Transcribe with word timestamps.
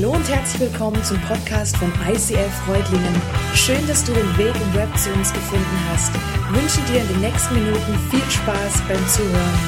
Hallo 0.00 0.12
und 0.12 0.28
herzlich 0.28 0.70
willkommen 0.70 1.02
zum 1.02 1.20
Podcast 1.22 1.76
von 1.76 1.92
ICF 2.08 2.52
Freudlingen. 2.64 3.20
Schön, 3.52 3.84
dass 3.88 4.04
du 4.04 4.12
den 4.12 4.38
Weg 4.38 4.54
im 4.54 4.74
Web 4.74 4.96
zu 4.96 5.10
uns 5.10 5.32
gefunden 5.32 5.86
hast. 5.90 6.12
Ich 6.14 6.62
wünsche 6.62 6.92
dir 6.92 7.00
in 7.00 7.08
den 7.08 7.20
nächsten 7.20 7.54
Minuten 7.56 7.98
viel 8.08 8.30
Spaß 8.30 8.80
beim 8.86 9.08
Zuhören. 9.08 9.58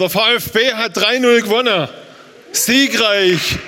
Der 0.00 0.08
VfB 0.08 0.72
hat 0.72 0.96
3-0 0.96 1.42
gewonnen. 1.42 1.86
Siegreich. 2.50 3.58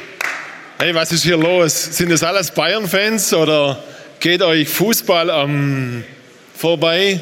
Hey, 0.78 0.94
was 0.94 1.12
ist 1.12 1.24
hier 1.24 1.36
los? 1.36 1.98
Sind 1.98 2.10
das 2.10 2.22
alles 2.22 2.50
Bayern-Fans 2.50 3.34
oder 3.34 3.84
geht 4.20 4.40
euch 4.40 4.70
Fußball 4.70 5.28
am 5.28 6.02
vorbei? 6.56 7.20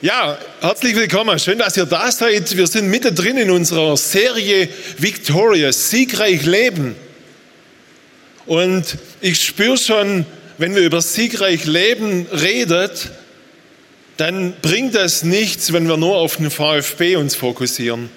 Ja, 0.00 0.38
herzlich 0.60 0.94
willkommen. 0.94 1.40
Schön, 1.40 1.58
dass 1.58 1.76
ihr 1.76 1.84
da 1.84 2.12
seid. 2.12 2.56
Wir 2.56 2.68
sind 2.68 2.88
mittendrin 2.88 3.36
in 3.36 3.50
unserer 3.50 3.96
Serie 3.96 4.68
Victorious, 4.96 5.90
siegreich 5.90 6.46
leben. 6.46 6.94
Und 8.46 8.96
ich 9.20 9.42
spüre 9.42 9.76
schon, 9.76 10.24
wenn 10.56 10.76
wir 10.76 10.82
über 10.82 11.02
siegreich 11.02 11.64
leben 11.64 12.28
redet, 12.30 13.10
dann 14.18 14.54
bringt 14.62 14.94
das 14.94 15.24
nichts, 15.24 15.72
wenn 15.72 15.88
wir 15.88 15.96
nur 15.96 16.14
auf 16.14 16.36
den 16.36 16.52
VfB 16.52 17.16
uns 17.16 17.34
fokussieren. 17.34 18.08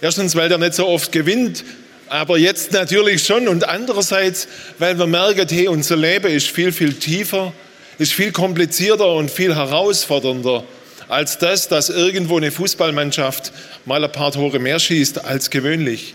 Erstens, 0.00 0.36
weil 0.36 0.48
der 0.48 0.58
nicht 0.58 0.74
so 0.74 0.86
oft 0.86 1.10
gewinnt, 1.10 1.64
aber 2.06 2.38
jetzt 2.38 2.70
natürlich 2.70 3.24
schon. 3.24 3.48
Und 3.48 3.68
andererseits, 3.68 4.46
weil 4.78 4.96
wir 4.96 5.08
merken, 5.08 5.48
hey, 5.48 5.66
unser 5.66 5.96
Leben 5.96 6.30
ist 6.30 6.52
viel, 6.52 6.70
viel 6.70 6.94
tiefer, 6.94 7.52
ist 7.98 8.12
viel 8.12 8.30
komplizierter 8.30 9.12
und 9.12 9.28
viel 9.28 9.56
herausfordernder 9.56 10.62
als 11.08 11.38
das, 11.38 11.68
dass 11.68 11.88
irgendwo 11.88 12.36
eine 12.36 12.50
Fußballmannschaft 12.50 13.52
mal 13.84 14.02
ein 14.02 14.12
paar 14.12 14.32
Tore 14.32 14.58
mehr 14.58 14.78
schießt 14.78 15.24
als 15.24 15.50
gewöhnlich. 15.50 16.14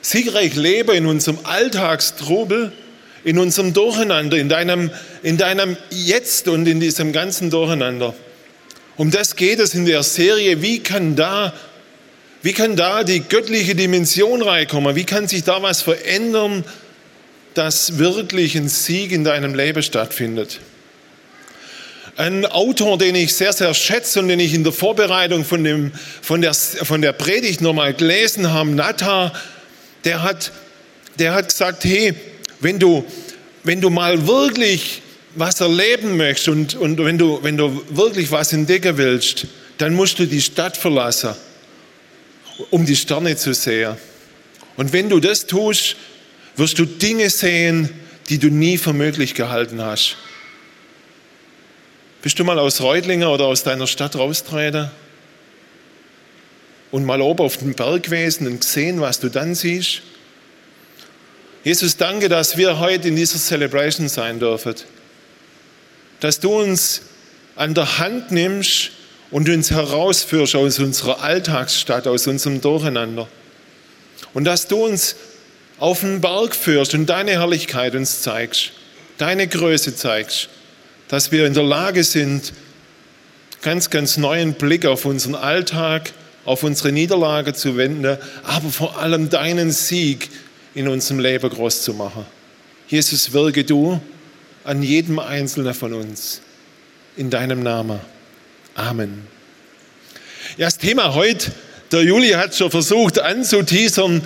Siegreich 0.00 0.54
lebe 0.54 0.94
in 0.94 1.06
unserem 1.06 1.38
Alltagstrubel, 1.42 2.72
in 3.24 3.38
unserem 3.38 3.72
Durcheinander, 3.72 4.36
in 4.36 4.48
deinem, 4.48 4.90
in 5.22 5.36
deinem 5.36 5.76
Jetzt 5.90 6.48
und 6.48 6.66
in 6.66 6.80
diesem 6.80 7.12
ganzen 7.12 7.50
Durcheinander. 7.50 8.14
Um 8.96 9.10
das 9.10 9.36
geht 9.36 9.58
es 9.58 9.74
in 9.74 9.84
der 9.84 10.02
Serie. 10.02 10.62
Wie 10.62 10.80
kann 10.80 11.16
da, 11.16 11.52
wie 12.42 12.52
kann 12.52 12.76
da 12.76 13.04
die 13.04 13.20
göttliche 13.20 13.74
Dimension 13.74 14.42
reinkommen? 14.42 14.96
Wie 14.96 15.04
kann 15.04 15.28
sich 15.28 15.44
da 15.44 15.62
was 15.62 15.82
verändern, 15.82 16.64
dass 17.54 17.98
wirklich 17.98 18.56
ein 18.56 18.68
Sieg 18.68 19.12
in 19.12 19.24
deinem 19.24 19.54
Leben 19.54 19.82
stattfindet? 19.82 20.60
Ein 22.18 22.46
Autor, 22.46 22.98
den 22.98 23.14
ich 23.14 23.32
sehr, 23.32 23.52
sehr 23.52 23.72
schätze 23.74 24.18
und 24.18 24.26
den 24.26 24.40
ich 24.40 24.52
in 24.52 24.64
der 24.64 24.72
Vorbereitung 24.72 25.44
von, 25.44 25.62
dem, 25.62 25.92
von, 26.20 26.40
der, 26.42 26.52
von 26.52 27.00
der 27.00 27.12
Predigt 27.12 27.60
nochmal 27.60 27.94
gelesen 27.94 28.50
habe, 28.50 28.70
Natta, 28.70 29.32
der 30.02 30.24
hat, 30.24 30.50
der 31.20 31.32
hat 31.32 31.48
gesagt, 31.48 31.84
hey, 31.84 32.12
wenn 32.58 32.80
du, 32.80 33.04
wenn 33.62 33.80
du 33.80 33.88
mal 33.88 34.26
wirklich 34.26 35.00
was 35.36 35.60
erleben 35.60 36.16
möchtest 36.16 36.48
und, 36.48 36.74
und 36.74 36.98
wenn, 36.98 37.18
du, 37.18 37.38
wenn 37.44 37.56
du 37.56 37.84
wirklich 37.88 38.32
was 38.32 38.52
entdecken 38.52 38.96
willst, 38.96 39.46
dann 39.76 39.94
musst 39.94 40.18
du 40.18 40.26
die 40.26 40.42
Stadt 40.42 40.76
verlassen, 40.76 41.36
um 42.70 42.84
die 42.84 42.96
Sterne 42.96 43.36
zu 43.36 43.54
sehen. 43.54 43.94
Und 44.76 44.92
wenn 44.92 45.08
du 45.08 45.20
das 45.20 45.46
tust, 45.46 45.94
wirst 46.56 46.80
du 46.80 46.84
Dinge 46.84 47.30
sehen, 47.30 47.90
die 48.28 48.38
du 48.38 48.48
nie 48.48 48.76
für 48.76 48.92
möglich 48.92 49.34
gehalten 49.34 49.80
hast. 49.80 50.16
Bist 52.20 52.36
du 52.38 52.44
mal 52.44 52.58
aus 52.58 52.80
Reutlingen 52.80 53.28
oder 53.28 53.44
aus 53.44 53.62
deiner 53.62 53.86
Stadt 53.86 54.16
raustreten 54.16 54.90
und 56.90 57.04
mal 57.04 57.20
oben 57.20 57.44
auf 57.44 57.58
den 57.58 57.74
Berg 57.74 58.04
gewesen 58.04 58.48
und 58.48 58.60
gesehen, 58.60 59.00
was 59.00 59.20
du 59.20 59.28
dann 59.28 59.54
siehst? 59.54 60.02
Jesus, 61.62 61.96
danke, 61.96 62.28
dass 62.28 62.56
wir 62.56 62.80
heute 62.80 63.08
in 63.08 63.14
dieser 63.14 63.38
Celebration 63.38 64.08
sein 64.08 64.40
dürfen. 64.40 64.74
Dass 66.18 66.40
du 66.40 66.60
uns 66.60 67.02
an 67.54 67.74
der 67.74 67.98
Hand 67.98 68.32
nimmst 68.32 68.90
und 69.30 69.48
uns 69.48 69.70
herausführst 69.70 70.56
aus 70.56 70.80
unserer 70.80 71.22
Alltagsstadt, 71.22 72.08
aus 72.08 72.26
unserem 72.26 72.60
Durcheinander. 72.60 73.28
Und 74.34 74.44
dass 74.44 74.66
du 74.66 74.84
uns 74.84 75.14
auf 75.78 76.00
den 76.00 76.20
Berg 76.20 76.56
führst 76.56 76.94
und 76.94 77.06
deine 77.06 77.32
Herrlichkeit 77.32 77.94
uns 77.94 78.22
zeigst, 78.22 78.72
deine 79.18 79.46
Größe 79.46 79.94
zeigst 79.94 80.48
dass 81.08 81.32
wir 81.32 81.46
in 81.46 81.54
der 81.54 81.64
Lage 81.64 82.04
sind, 82.04 82.52
ganz, 83.62 83.90
ganz 83.90 84.16
neuen 84.16 84.54
Blick 84.54 84.86
auf 84.86 85.04
unseren 85.04 85.34
Alltag, 85.34 86.12
auf 86.44 86.62
unsere 86.62 86.92
Niederlage 86.92 87.52
zu 87.52 87.76
wenden, 87.76 88.18
aber 88.44 88.68
vor 88.70 88.98
allem 88.98 89.28
deinen 89.28 89.70
Sieg 89.70 90.28
in 90.74 90.88
unserem 90.88 91.20
Leben 91.20 91.50
groß 91.50 91.82
zu 91.82 91.94
machen. 91.94 92.24
Jesus, 92.88 93.32
wirke 93.32 93.64
du 93.64 94.00
an 94.64 94.82
jedem 94.82 95.18
Einzelnen 95.18 95.74
von 95.74 95.92
uns. 95.92 96.40
In 97.16 97.30
deinem 97.30 97.62
Namen. 97.62 97.98
Amen. 98.74 99.26
Ja, 100.56 100.66
das 100.66 100.78
Thema 100.78 101.14
heute, 101.14 101.50
der 101.90 102.02
Juli 102.02 102.30
hat 102.30 102.54
schon 102.54 102.70
versucht 102.70 103.18
anzuteasern, 103.18 104.22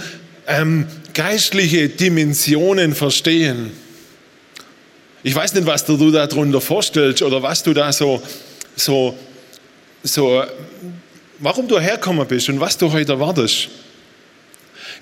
ähm, 0.46 0.86
geistliche 1.14 1.88
Dimensionen 1.88 2.94
verstehen. 2.94 3.72
Ich 5.24 5.34
weiß 5.34 5.54
nicht, 5.54 5.66
was 5.66 5.84
du 5.84 5.96
dir 5.96 6.10
darunter 6.10 6.60
vorstellst 6.60 7.22
oder 7.22 7.42
was 7.42 7.62
du 7.62 7.72
da 7.72 7.92
so, 7.92 8.20
so, 8.74 9.16
so, 10.02 10.42
warum 11.38 11.68
du 11.68 11.78
hergekommen 11.78 12.26
bist 12.26 12.48
und 12.48 12.58
was 12.58 12.76
du 12.76 12.90
heute 12.90 13.12
erwartest. 13.12 13.68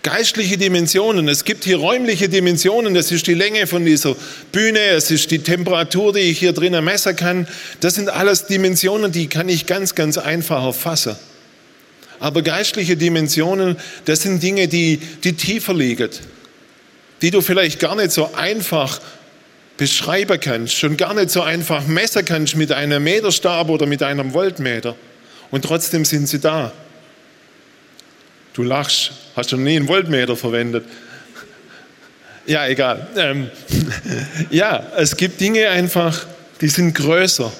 Geistliche 0.02 0.56
Dimensionen. 0.56 1.28
Es 1.28 1.44
gibt 1.44 1.64
hier 1.64 1.76
räumliche 1.76 2.28
Dimensionen. 2.28 2.94
Das 2.94 3.12
ist 3.12 3.26
die 3.26 3.34
Länge 3.34 3.66
von 3.66 3.84
dieser 3.84 4.14
Bühne. 4.52 4.78
Es 4.78 5.10
ist 5.10 5.30
die 5.30 5.40
Temperatur, 5.40 6.12
die 6.12 6.20
ich 6.20 6.38
hier 6.38 6.52
drinnen 6.52 6.84
messen 6.84 7.16
kann. 7.16 7.46
Das 7.80 7.94
sind 7.94 8.08
alles 8.08 8.46
Dimensionen, 8.46 9.12
die 9.12 9.26
kann 9.26 9.48
ich 9.48 9.66
ganz, 9.66 9.94
ganz 9.94 10.16
einfach 10.16 10.64
erfassen. 10.64 11.16
Aber 12.18 12.42
geistliche 12.42 12.96
Dimensionen, 12.96 13.76
das 14.04 14.22
sind 14.22 14.42
Dinge, 14.42 14.68
die, 14.68 14.98
die 14.98 15.32
tiefer 15.34 15.74
liegen. 15.74 16.10
Die 17.22 17.30
du 17.30 17.40
vielleicht 17.40 17.78
gar 17.78 17.96
nicht 17.96 18.12
so 18.12 18.32
einfach 18.34 19.00
beschreiben 19.80 20.38
kannst, 20.38 20.74
schon 20.74 20.98
gar 20.98 21.14
nicht 21.14 21.30
so 21.30 21.40
einfach 21.40 21.86
messen 21.86 22.22
kannst 22.22 22.54
mit 22.54 22.70
einem 22.70 23.02
Meterstab 23.02 23.70
oder 23.70 23.86
mit 23.86 24.02
einem 24.02 24.34
Voltmeter. 24.34 24.94
Und 25.50 25.64
trotzdem 25.64 26.04
sind 26.04 26.28
sie 26.28 26.38
da. 26.38 26.70
Du 28.52 28.62
lachst, 28.62 29.12
hast 29.34 29.48
schon 29.48 29.64
nie 29.64 29.76
einen 29.76 29.88
Voltmeter 29.88 30.36
verwendet. 30.36 30.84
Ja, 32.46 32.66
egal. 32.66 33.06
Ähm, 33.16 33.50
ja, 34.50 34.84
es 34.96 35.16
gibt 35.16 35.40
Dinge 35.40 35.68
einfach, 35.68 36.26
die 36.60 36.68
sind 36.68 36.94
größer. 36.94 37.52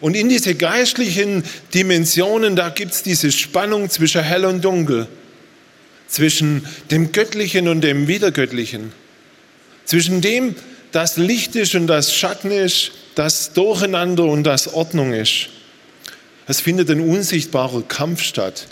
Und 0.00 0.14
in 0.14 0.28
diese 0.28 0.54
geistlichen 0.54 1.42
Dimensionen, 1.74 2.54
da 2.54 2.68
gibt 2.68 2.92
es 2.92 3.02
diese 3.02 3.32
Spannung 3.32 3.90
zwischen 3.90 4.22
hell 4.22 4.44
und 4.44 4.64
dunkel, 4.64 5.08
zwischen 6.06 6.66
dem 6.90 7.10
Göttlichen 7.10 7.68
und 7.68 7.80
dem 7.80 8.06
Wiedergöttlichen, 8.06 8.92
zwischen 9.86 10.20
dem, 10.20 10.54
das 10.92 11.16
Licht 11.16 11.56
ist 11.56 11.74
und 11.74 11.86
das 11.86 12.14
Schatten 12.14 12.50
ist, 12.50 12.92
das 13.14 13.52
Durcheinander 13.52 14.24
und 14.24 14.44
das 14.44 14.72
Ordnung 14.72 15.12
ist. 15.12 15.48
Es 16.46 16.60
findet 16.60 16.90
ein 16.90 17.00
unsichtbarer 17.00 17.82
Kampf 17.82 18.22
statt. 18.22 18.66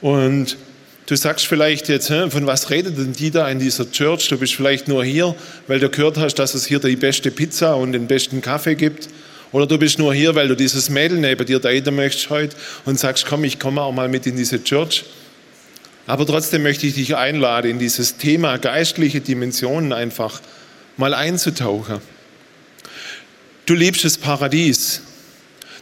Und 0.00 0.56
du 1.06 1.16
sagst 1.16 1.46
vielleicht 1.46 1.88
jetzt, 1.88 2.08
von 2.08 2.46
was 2.46 2.70
redet 2.70 2.98
denn 2.98 3.12
die 3.12 3.30
da 3.30 3.48
in 3.48 3.58
dieser 3.58 3.90
Church? 3.90 4.28
Du 4.28 4.38
bist 4.38 4.54
vielleicht 4.54 4.88
nur 4.88 5.04
hier, 5.04 5.34
weil 5.66 5.80
du 5.80 5.88
gehört 5.88 6.18
hast, 6.18 6.34
dass 6.34 6.54
es 6.54 6.66
hier 6.66 6.78
die 6.78 6.96
beste 6.96 7.30
Pizza 7.30 7.76
und 7.76 7.92
den 7.92 8.06
besten 8.06 8.42
Kaffee 8.42 8.74
gibt. 8.74 9.08
Oder 9.52 9.66
du 9.66 9.78
bist 9.78 9.98
nur 9.98 10.12
hier, 10.12 10.34
weil 10.34 10.48
du 10.48 10.56
dieses 10.56 10.90
Mädel 10.90 11.18
neben 11.18 11.46
dir 11.46 11.58
daten 11.58 11.94
möchtest 11.94 12.28
heute 12.28 12.56
und 12.84 12.98
sagst, 12.98 13.24
komm, 13.26 13.44
ich 13.44 13.58
komme 13.58 13.80
auch 13.80 13.92
mal 13.92 14.08
mit 14.08 14.26
in 14.26 14.36
diese 14.36 14.62
Church. 14.62 15.04
Aber 16.06 16.24
trotzdem 16.24 16.62
möchte 16.62 16.86
ich 16.86 16.94
dich 16.94 17.16
einladen, 17.16 17.72
in 17.72 17.78
dieses 17.78 18.16
Thema 18.16 18.58
geistliche 18.58 19.20
Dimensionen 19.20 19.92
einfach 19.92 20.40
mal 20.96 21.14
einzutauchen. 21.14 22.00
Du 23.66 23.74
liebst 23.74 24.04
das 24.04 24.16
Paradies. 24.16 25.02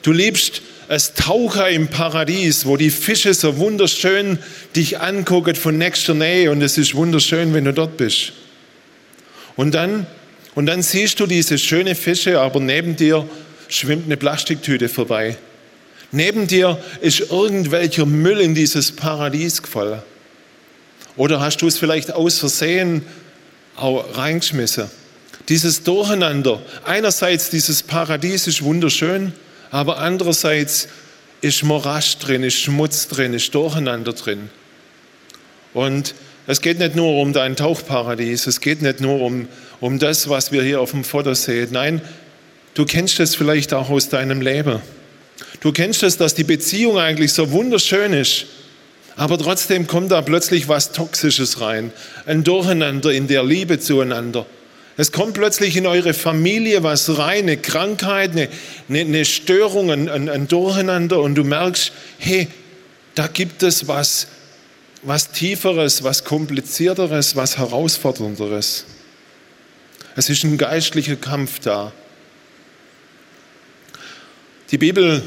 Du 0.02 0.12
liebst 0.12 0.62
es 0.88 1.14
Taucher 1.14 1.68
im 1.68 1.88
Paradies, 1.88 2.66
wo 2.66 2.76
die 2.76 2.90
Fische 2.90 3.34
so 3.34 3.58
wunderschön 3.58 4.38
dich 4.76 5.00
angucken 5.00 5.54
von 5.54 5.76
nächster 5.76 6.14
Nähe 6.14 6.50
und 6.50 6.62
es 6.62 6.78
ist 6.78 6.94
wunderschön, 6.94 7.52
wenn 7.54 7.64
du 7.64 7.72
dort 7.72 7.96
bist. 7.96 8.32
Und 9.56 9.74
dann, 9.74 10.06
und 10.54 10.66
dann 10.66 10.82
siehst 10.82 11.20
du 11.20 11.26
diese 11.26 11.58
schönen 11.58 11.94
Fische, 11.94 12.40
aber 12.40 12.60
neben 12.60 12.96
dir 12.96 13.28
schwimmt 13.68 14.06
eine 14.06 14.16
Plastiktüte 14.16 14.88
vorbei. 14.88 15.36
Neben 16.12 16.46
dir 16.46 16.78
ist 17.00 17.30
irgendwelcher 17.30 18.06
Müll 18.06 18.40
in 18.40 18.54
dieses 18.54 18.92
Paradies 18.92 19.62
gefallen. 19.62 20.02
Oder 21.16 21.40
hast 21.40 21.62
du 21.62 21.66
es 21.66 21.78
vielleicht 21.78 22.12
aus 22.12 22.38
Versehen 22.38 23.02
auch 23.76 24.16
reingeschmissen? 24.16 24.90
Dieses 25.48 25.82
Durcheinander. 25.82 26.60
Einerseits 26.84 27.50
dieses 27.50 27.82
Paradies 27.82 28.46
ist 28.46 28.62
wunderschön, 28.62 29.32
aber 29.70 29.98
andererseits 29.98 30.88
ist 31.40 31.62
Morasch 31.62 32.16
drin, 32.18 32.42
ist 32.42 32.58
Schmutz 32.58 33.08
drin, 33.08 33.34
ist 33.34 33.54
Durcheinander 33.54 34.14
drin. 34.14 34.48
Und 35.74 36.14
es 36.46 36.60
geht 36.60 36.78
nicht 36.78 36.96
nur 36.96 37.20
um 37.20 37.32
dein 37.32 37.56
Tauchparadies, 37.56 38.46
es 38.46 38.60
geht 38.60 38.82
nicht 38.82 39.00
nur 39.00 39.20
um, 39.20 39.48
um 39.80 39.98
das, 39.98 40.28
was 40.28 40.52
wir 40.52 40.62
hier 40.62 40.80
auf 40.80 40.92
dem 40.92 41.04
Foto 41.04 41.34
sehen. 41.34 41.68
Nein, 41.72 42.00
du 42.74 42.86
kennst 42.86 43.20
es 43.20 43.34
vielleicht 43.34 43.74
auch 43.74 43.90
aus 43.90 44.08
deinem 44.08 44.40
Leben. 44.40 44.80
Du 45.60 45.72
kennst 45.72 46.02
es, 46.02 46.16
dass 46.16 46.34
die 46.34 46.44
Beziehung 46.44 46.98
eigentlich 46.98 47.32
so 47.32 47.50
wunderschön 47.50 48.12
ist, 48.12 48.46
aber 49.16 49.38
trotzdem 49.38 49.86
kommt 49.86 50.10
da 50.10 50.22
plötzlich 50.22 50.68
was 50.68 50.92
Toxisches 50.92 51.60
rein, 51.60 51.92
ein 52.26 52.44
Durcheinander 52.44 53.12
in 53.12 53.28
der 53.28 53.44
Liebe 53.44 53.78
zueinander. 53.78 54.46
Es 54.96 55.10
kommt 55.10 55.34
plötzlich 55.34 55.76
in 55.76 55.86
eure 55.86 56.14
Familie 56.14 56.82
was 56.82 57.18
rein, 57.18 57.44
eine 57.44 57.56
Krankheit, 57.56 58.32
eine, 58.32 58.48
eine, 58.88 59.24
Störung, 59.24 59.90
ein, 59.90 60.08
ein, 60.08 60.28
ein 60.28 60.46
Durcheinander 60.46 61.20
und 61.20 61.34
du 61.34 61.44
merkst, 61.44 61.92
hey, 62.18 62.48
da 63.14 63.26
gibt 63.26 63.62
es 63.62 63.88
was, 63.88 64.28
was 65.02 65.30
Tieferes, 65.32 66.04
was 66.04 66.24
Komplizierteres, 66.24 67.34
was 67.34 67.58
Herausfordernderes. 67.58 68.86
Es 70.16 70.30
ist 70.30 70.44
ein 70.44 70.58
geistlicher 70.58 71.16
Kampf 71.16 71.58
da. 71.58 71.92
Die 74.70 74.78
Bibel 74.78 75.22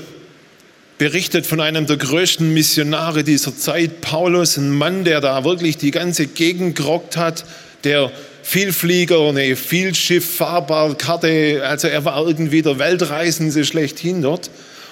berichtet 0.98 1.46
von 1.46 1.62
einem 1.62 1.86
der 1.86 1.98
größten 1.98 2.54
Missionare 2.54 3.24
dieser 3.24 3.56
Zeit, 3.56 4.02
Paulus, 4.02 4.58
ein 4.58 4.72
Mann, 4.72 5.04
der 5.04 5.22
da 5.22 5.44
wirklich 5.44 5.78
die 5.78 5.92
ganze 5.92 6.28
Gegend 6.28 6.76
gerockt 6.76 7.18
hat, 7.18 7.46
der 7.84 8.12
Vielflieger, 8.42 9.28
eine 9.28 9.56
Vielschiff-Fahrbarkarte, 9.56 11.62
also 11.66 11.88
er 11.88 12.06
war 12.06 12.26
irgendwie 12.26 12.62
der 12.62 12.80
Weltreisende 12.80 13.66
schlechthin 13.66 14.22
dort. 14.22 14.50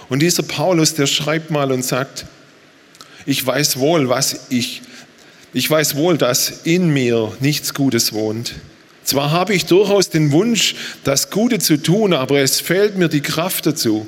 Und 0.09 0.21
dieser 0.21 0.43
Paulus, 0.43 0.93
der 0.93 1.07
schreibt 1.07 1.51
mal 1.51 1.71
und 1.71 1.83
sagt, 1.83 2.25
ich 3.25 3.45
weiß 3.45 3.79
wohl, 3.79 4.09
was 4.09 4.47
ich, 4.49 4.81
ich 5.53 5.69
weiß 5.69 5.95
wohl, 5.95 6.17
dass 6.17 6.65
in 6.65 6.93
mir 6.93 7.31
nichts 7.39 7.73
Gutes 7.73 8.13
wohnt. 8.13 8.55
Zwar 9.03 9.31
habe 9.31 9.53
ich 9.53 9.65
durchaus 9.65 10.09
den 10.09 10.31
Wunsch, 10.31 10.75
das 11.03 11.29
Gute 11.29 11.59
zu 11.59 11.81
tun, 11.81 12.13
aber 12.13 12.41
es 12.41 12.59
fehlt 12.59 12.97
mir 12.97 13.07
die 13.07 13.21
Kraft 13.21 13.65
dazu. 13.65 14.07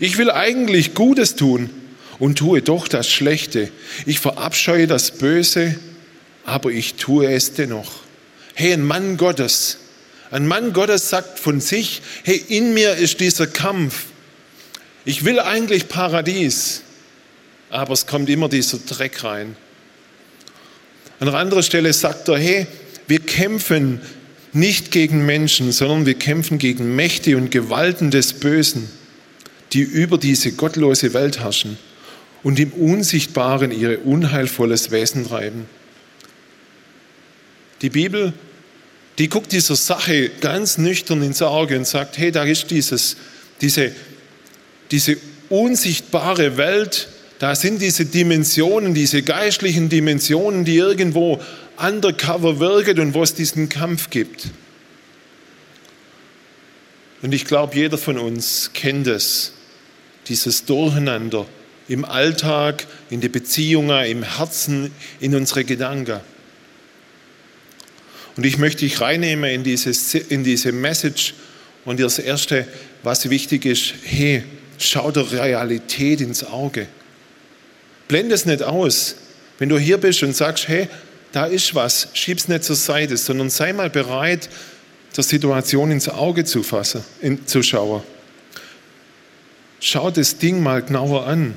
Ich 0.00 0.18
will 0.18 0.30
eigentlich 0.30 0.94
Gutes 0.94 1.36
tun 1.36 1.70
und 2.18 2.38
tue 2.38 2.62
doch 2.62 2.88
das 2.88 3.10
Schlechte. 3.10 3.70
Ich 4.06 4.20
verabscheue 4.20 4.86
das 4.86 5.12
Böse, 5.12 5.76
aber 6.44 6.70
ich 6.70 6.94
tue 6.94 7.30
es 7.32 7.54
dennoch. 7.54 7.92
Hey, 8.54 8.72
ein 8.72 8.82
Mann 8.82 9.16
Gottes, 9.16 9.78
ein 10.30 10.46
Mann 10.46 10.72
Gottes 10.72 11.10
sagt 11.10 11.38
von 11.38 11.60
sich, 11.60 12.02
hey, 12.24 12.42
in 12.48 12.74
mir 12.74 12.94
ist 12.94 13.20
dieser 13.20 13.46
Kampf. 13.46 14.06
Ich 15.04 15.24
will 15.24 15.38
eigentlich 15.38 15.88
Paradies, 15.88 16.82
aber 17.70 17.92
es 17.92 18.06
kommt 18.06 18.28
immer 18.30 18.48
dieser 18.48 18.78
Dreck 18.78 19.22
rein. 19.24 19.56
An 21.20 21.28
einer 21.28 21.38
anderen 21.38 21.62
Stelle 21.62 21.92
sagt 21.92 22.28
er, 22.28 22.38
hey, 22.38 22.66
wir 23.06 23.20
kämpfen 23.20 24.00
nicht 24.52 24.90
gegen 24.90 25.24
Menschen, 25.26 25.70
sondern 25.70 26.06
wir 26.06 26.14
kämpfen 26.14 26.58
gegen 26.58 26.96
Mächte 26.96 27.36
und 27.36 27.50
Gewalten 27.50 28.10
des 28.10 28.32
Bösen, 28.32 28.90
die 29.72 29.80
über 29.80 30.18
diese 30.18 30.52
gottlose 30.52 31.12
Welt 31.12 31.40
herrschen 31.40 31.78
und 32.42 32.58
im 32.60 32.72
Unsichtbaren 32.72 33.72
ihr 33.72 34.06
unheilvolles 34.06 34.90
Wesen 34.90 35.26
treiben. 35.26 35.66
Die 37.82 37.90
Bibel, 37.90 38.32
die 39.18 39.28
guckt 39.28 39.52
dieser 39.52 39.76
Sache 39.76 40.30
ganz 40.40 40.78
nüchtern 40.78 41.22
ins 41.22 41.42
Auge 41.42 41.76
und 41.76 41.86
sagt, 41.86 42.18
hey, 42.18 42.30
da 42.30 42.44
ist 42.44 42.70
dieses, 42.70 43.16
diese, 43.60 43.92
diese 44.90 45.16
unsichtbare 45.48 46.56
Welt, 46.56 47.08
da 47.38 47.54
sind 47.54 47.82
diese 47.82 48.06
Dimensionen, 48.06 48.94
diese 48.94 49.22
geistlichen 49.22 49.88
Dimensionen, 49.88 50.64
die 50.64 50.76
irgendwo 50.76 51.40
undercover 51.76 52.60
wirken 52.60 53.00
und 53.00 53.14
wo 53.14 53.22
es 53.22 53.34
diesen 53.34 53.68
Kampf 53.68 54.08
gibt. 54.10 54.48
Und 57.22 57.34
ich 57.34 57.44
glaube, 57.44 57.74
jeder 57.74 57.98
von 57.98 58.18
uns 58.18 58.70
kennt 58.72 59.06
es, 59.06 59.52
dieses 60.28 60.64
Durcheinander 60.64 61.46
im 61.88 62.04
Alltag, 62.04 62.86
in 63.10 63.20
die 63.20 63.28
Beziehungen, 63.28 64.04
im 64.06 64.22
Herzen, 64.22 64.92
in 65.20 65.34
unsere 65.34 65.64
Gedanken. 65.64 66.20
Und 68.36 68.44
ich 68.44 68.58
möchte 68.58 68.80
dich 68.80 69.00
reinnehmen 69.00 69.50
in 69.50 69.64
diese, 69.64 70.18
in 70.18 70.44
diese 70.44 70.72
Message. 70.72 71.34
Und 71.84 72.00
das 72.00 72.18
Erste, 72.18 72.66
was 73.02 73.30
wichtig 73.30 73.64
ist, 73.64 73.94
hey, 74.04 74.44
schau 74.78 75.10
der 75.10 75.30
Realität 75.30 76.20
ins 76.20 76.44
Auge. 76.44 76.86
Blende 78.08 78.34
es 78.34 78.44
nicht 78.44 78.62
aus. 78.62 79.16
Wenn 79.58 79.68
du 79.68 79.78
hier 79.78 79.98
bist 79.98 80.22
und 80.22 80.36
sagst, 80.36 80.68
hey, 80.68 80.88
da 81.32 81.46
ist 81.46 81.74
was, 81.74 82.08
schieb 82.12 82.38
es 82.38 82.48
nicht 82.48 82.64
zur 82.64 82.76
Seite, 82.76 83.16
sondern 83.16 83.50
sei 83.50 83.72
mal 83.72 83.90
bereit, 83.90 84.48
der 85.16 85.24
Situation 85.24 85.90
ins 85.90 86.08
Auge 86.08 86.44
zu 86.44 86.62
fassen, 86.62 87.02
in, 87.20 87.46
zu 87.46 87.62
schauen. 87.62 88.02
Schau 89.80 90.10
das 90.10 90.38
Ding 90.38 90.62
mal 90.62 90.82
genauer 90.82 91.26
an. 91.26 91.56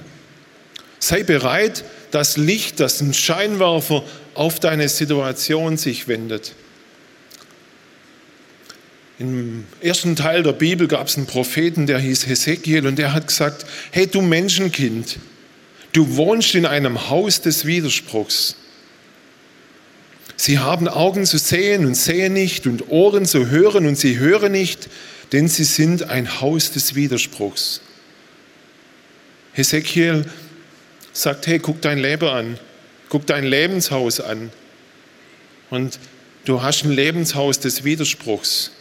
Sei 0.99 1.23
bereit, 1.23 1.83
das 2.11 2.37
Licht, 2.37 2.79
das 2.79 3.01
ein 3.01 3.13
Scheinwerfer 3.13 4.03
auf 4.33 4.59
deine 4.59 4.89
Situation 4.89 5.77
sich 5.77 6.07
wendet. 6.07 6.53
Im 9.19 9.65
ersten 9.81 10.15
Teil 10.15 10.43
der 10.43 10.53
Bibel 10.53 10.87
gab 10.87 11.07
es 11.07 11.17
einen 11.17 11.25
Propheten, 11.25 11.87
der 11.87 11.99
hieß 11.99 12.27
Hesekiel 12.27 12.87
und 12.87 12.97
der 12.97 13.13
hat 13.13 13.27
gesagt, 13.27 13.65
hey 13.91 14.07
du 14.07 14.21
Menschenkind, 14.21 15.17
Du 15.91 16.15
wohnst 16.17 16.53
in 16.55 16.65
einem 16.65 17.09
Haus 17.09 17.41
des 17.41 17.65
Widerspruchs. 17.65 18.55
Sie 20.35 20.59
haben 20.59 20.87
Augen 20.87 21.25
zu 21.25 21.37
sehen 21.37 21.85
und 21.85 21.95
sehen 21.95 22.33
nicht 22.33 22.67
und 22.67 22.89
Ohren 22.89 23.25
zu 23.25 23.49
hören 23.49 23.87
und 23.87 23.97
sie 23.97 24.19
hören 24.19 24.51
nicht, 24.51 24.87
denn 25.31 25.47
sie 25.47 25.63
sind 25.63 26.03
ein 26.03 26.39
Haus 26.41 26.71
des 26.71 26.95
Widerspruchs. 26.95 27.81
Hesekiel 29.59 30.25
sagt, 31.11 31.45
hey, 31.47 31.59
guck 31.59 31.81
dein 31.81 31.99
Leben 31.99 32.29
an, 32.29 32.59
guck 33.09 33.27
dein 33.27 33.43
Lebenshaus 33.43 34.21
an. 34.21 34.51
Und 35.69 35.99
du 36.45 36.61
hast 36.61 36.85
ein 36.85 36.91
Lebenshaus 36.91 37.59
des 37.59 37.83
Widerspruchs. 37.83 38.71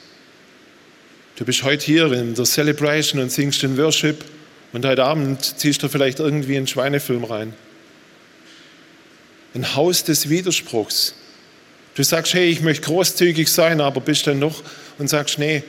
Du 1.36 1.44
bist 1.44 1.62
heute 1.64 1.84
hier 1.84 2.12
in 2.12 2.34
der 2.34 2.44
Celebration 2.44 3.20
und 3.20 3.32
singst 3.32 3.62
den 3.62 3.76
Worship 3.76 4.24
und 4.72 4.84
heute 4.84 5.04
Abend 5.04 5.58
ziehst 5.58 5.82
du 5.82 5.88
vielleicht 5.88 6.20
irgendwie 6.20 6.56
einen 6.56 6.66
Schweinefilm 6.66 7.24
rein. 7.24 7.54
Ein 9.54 9.74
Haus 9.74 10.04
des 10.04 10.28
Widerspruchs. 10.28 11.14
Du 11.96 12.04
sagst, 12.04 12.34
hey, 12.34 12.48
ich 12.48 12.60
möchte 12.60 12.84
großzügig 12.86 13.48
sein, 13.48 13.80
aber 13.80 14.00
bist 14.00 14.28
dann 14.28 14.38
noch 14.38 14.62
und 14.98 15.08
sagst, 15.08 15.40
nee, 15.40 15.64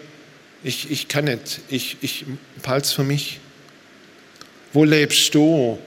ich, 0.64 0.92
ich 0.92 1.08
kann 1.08 1.26
nicht, 1.26 1.62
ich, 1.70 1.98
ich 2.02 2.26
behalte 2.62 2.86
es 2.86 2.94
für 2.94 3.04
mich. 3.04 3.40
Wo 4.74 4.84
lebst 4.84 5.34
du? 5.34 5.80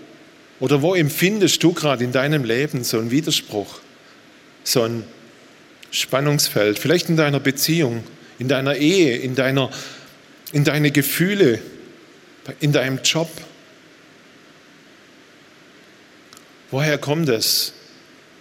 Oder 0.60 0.82
wo 0.82 0.94
empfindest 0.94 1.62
du 1.62 1.72
gerade 1.72 2.04
in 2.04 2.12
deinem 2.12 2.44
Leben 2.44 2.84
so 2.84 2.98
einen 2.98 3.10
Widerspruch, 3.10 3.80
so 4.64 4.82
ein 4.82 5.04
Spannungsfeld? 5.90 6.78
Vielleicht 6.78 7.08
in 7.08 7.16
deiner 7.16 7.40
Beziehung, 7.40 8.04
in 8.38 8.48
deiner 8.48 8.76
Ehe, 8.76 9.16
in, 9.16 9.34
deiner, 9.34 9.70
in 10.52 10.64
deine 10.64 10.90
Gefühle, 10.90 11.60
in 12.60 12.72
deinem 12.72 13.00
Job? 13.02 13.28
Woher 16.70 16.96
kommt 16.98 17.28
es, 17.28 17.72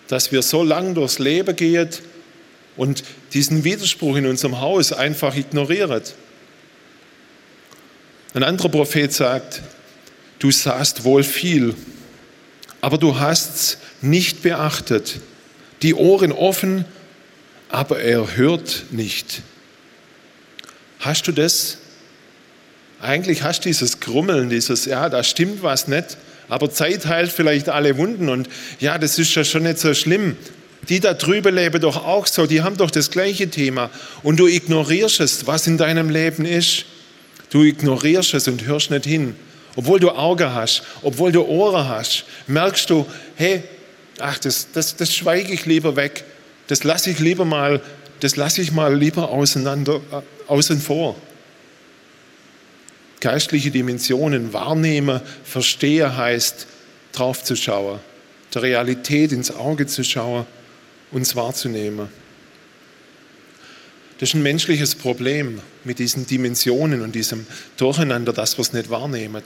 dass 0.08 0.32
wir 0.32 0.42
so 0.42 0.64
lang 0.64 0.94
durchs 0.94 1.20
Leben 1.20 1.56
gehen 1.56 1.90
und 2.78 3.04
diesen 3.34 3.64
Widerspruch 3.64 4.16
in 4.16 4.26
unserem 4.26 4.60
Haus 4.62 4.94
einfach 4.94 5.36
ignorieren? 5.36 6.02
Ein 8.34 8.44
anderer 8.44 8.70
Prophet 8.70 9.12
sagt, 9.12 9.62
du 10.42 10.52
sahst 10.52 11.04
wohl 11.04 11.24
viel, 11.24 11.76
aber 12.82 12.98
du 12.98 13.20
hast 13.20 13.56
es 13.56 13.78
nicht 14.02 14.42
beachtet. 14.42 15.20
Die 15.84 15.94
Ohren 15.94 16.32
offen, 16.32 16.86
aber 17.70 18.02
er 18.02 18.36
hört 18.36 18.86
nicht. 18.90 19.44
Hast 21.00 21.28
du 21.28 21.32
das? 21.32 21.78
Eigentlich 23.00 23.44
hast 23.44 23.62
du 23.62 23.70
dieses 23.70 24.00
Grummeln, 24.00 24.50
dieses, 24.50 24.86
ja, 24.86 25.10
da 25.10 25.24
stimmt 25.24 25.64
was 25.64 25.88
nicht, 25.88 26.18
aber 26.50 26.72
Zeit 26.72 27.06
heilt 27.06 27.32
vielleicht 27.32 27.70
alle 27.70 27.98
Wunden 27.98 28.28
und 28.28 28.50
ja, 28.80 28.98
das 28.98 29.18
ist 29.18 29.34
ja 29.36 29.44
schon 29.44 29.64
nicht 29.64 29.80
so 29.80 29.94
schlimm. 29.94 30.36
Die 30.90 31.00
da 31.00 31.14
drüben 31.14 31.54
leben 31.54 31.80
doch 31.80 32.04
auch 32.04 32.26
so, 32.26 32.48
die 32.48 32.64
haben 32.64 32.78
doch 32.78 32.90
das 32.90 33.12
gleiche 33.12 33.50
Thema 33.50 33.92
und 34.24 34.40
du 34.40 34.48
ignorierst 34.48 35.20
es, 35.20 35.46
was 35.46 35.68
in 35.68 35.78
deinem 35.78 36.10
Leben 36.10 36.46
ist. 36.46 36.86
Du 37.52 37.64
ignorierst 37.64 38.34
es 38.34 38.48
und 38.48 38.66
hörst 38.66 38.90
nicht 38.90 39.06
hin. 39.06 39.36
Obwohl 39.76 40.00
du 40.00 40.12
Augen 40.12 40.54
hast, 40.54 40.84
obwohl 41.02 41.32
du 41.32 41.44
Ohren 41.44 41.88
hast, 41.88 42.26
merkst 42.48 42.90
du, 42.90 43.06
hey, 43.36 43.64
ach, 44.20 44.38
das, 44.40 44.68
das, 44.74 44.96
das 44.96 45.14
schweige 45.14 45.54
ich 45.54 45.66
lieber 45.66 45.96
weg. 45.96 46.24
Das 46.68 46.84
lasse 46.84 47.10
ich 47.10 47.20
lieber 47.20 47.46
mal, 47.46 47.82
das 48.20 48.36
lasse 48.36 48.62
ich 48.62 48.72
mal 48.72 48.96
lieber 48.96 49.30
auseinander, 49.30 50.02
äh, 50.12 50.22
außen 50.48 50.80
vor 50.80 51.16
geistliche 53.22 53.72
Dimensionen 53.72 54.52
wahrnehmen, 54.52 55.22
verstehe 55.46 56.18
heißt, 56.18 56.68
draufzuschauen, 57.14 58.00
der 58.54 58.64
Realität 58.64 59.32
ins 59.32 59.56
Auge 59.56 59.88
zu 59.88 60.04
schauen, 60.04 60.46
uns 61.12 61.36
wahrzunehmen. 61.36 62.10
Das 64.22 64.30
ist 64.30 64.36
ein 64.36 64.44
menschliches 64.44 64.94
Problem 64.94 65.60
mit 65.84 65.98
diesen 65.98 66.28
Dimensionen 66.28 67.02
und 67.02 67.16
diesem 67.16 67.48
Durcheinander, 67.78 68.34
dass 68.34 68.56
wir 68.56 68.62
es 68.62 68.72
nicht 68.72 68.92
wahrnehmen. 68.92 69.42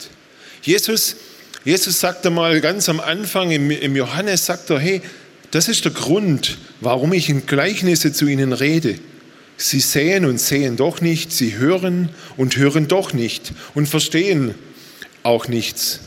Jesus, 0.63 1.15
Jesus 1.63 2.01
sagt 2.01 2.25
einmal 2.25 2.60
ganz 2.60 2.89
am 2.89 3.00
Anfang 3.00 3.51
im, 3.51 3.72
im 3.72 3.96
Johannes, 3.96 4.46
sagt 4.46 4.70
er, 4.70 4.79
hey, 4.79 5.01
das 5.51 5.70
ist 5.70 5.86
der 5.86 5.94
Grund, 5.94 6.58
warum 6.82 7.13
ich 7.13 7.29
in 7.29 7.46
Gleichnisse 7.46 8.12
zu 8.12 8.27
ihnen 8.27 8.51
rede. 8.51 9.00
Sie 9.55 9.79
sehen 9.79 10.25
und 10.25 10.41
sehen 10.41 10.75
doch 10.75 11.00
nicht, 11.00 11.32
sie 11.32 11.55
hören 11.55 12.10
und 12.36 12.58
hören 12.58 12.89
doch 12.89 13.13
nicht 13.13 13.53
und 13.75 13.88
verstehen 13.88 14.55
auch 15.24 15.48
nichts. 15.48 16.01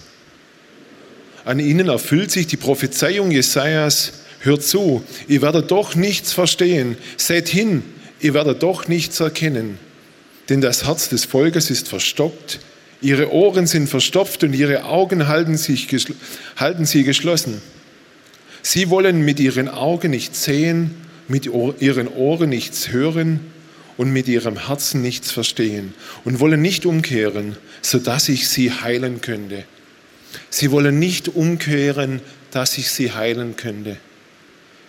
An 1.47 1.59
ihnen 1.59 1.89
erfüllt 1.89 2.31
sich 2.31 2.49
die 2.49 2.59
Prophezeiung 2.59 3.31
Jesajas, 3.31 4.13
hört 4.41 4.63
zu, 4.63 5.03
ihr 5.27 5.41
werdet 5.41 5.71
doch 5.71 5.95
nichts 5.95 6.35
verstehen, 6.35 6.99
seht 7.17 7.49
hin, 7.49 7.83
ihr 8.21 8.35
werdet 8.35 8.63
doch 8.63 8.89
nichts 8.89 9.21
erkennen. 9.21 9.79
Denn 10.49 10.61
das 10.61 10.87
Herz 10.87 11.09
des 11.09 11.25
Volkes 11.25 11.71
ist 11.71 11.89
verstockt, 11.89 12.61
ihre 13.01 13.33
Ohren 13.33 13.67
sind 13.67 13.89
verstopft 13.89 14.45
und 14.45 14.55
ihre 14.55 14.85
Augen 14.85 15.29
halten, 15.29 15.57
sich, 15.57 15.89
halten 16.57 16.87
sie 16.87 17.05
geschlossen. 17.05 17.61
Sie 18.63 18.91
wollen 18.91 19.25
mit 19.25 19.41
ihren 19.41 19.69
Augen 19.69 20.11
nichts 20.11 20.45
sehen, 20.45 20.95
mit 21.29 21.47
ihren 21.47 22.09
Ohren 22.09 22.49
nichts 22.49 22.91
hören 22.91 23.41
und 23.97 24.13
mit 24.13 24.29
ihrem 24.29 24.67
Herzen 24.67 25.03
nichts 25.03 25.31
verstehen 25.31 25.93
und 26.25 26.41
wollen 26.41 26.63
nicht 26.63 26.87
umkehren, 26.87 27.57
sodass 27.83 28.29
ich 28.29 28.49
sie 28.49 28.73
heilen 28.73 29.21
könnte. 29.21 29.65
Sie 30.51 30.71
wollen 30.71 30.99
nicht 30.99 31.29
umkehren, 31.29 32.21
dass 32.51 32.79
ich 32.79 32.91
sie 32.91 33.13
heilen 33.13 33.57
könnte. 33.57 33.97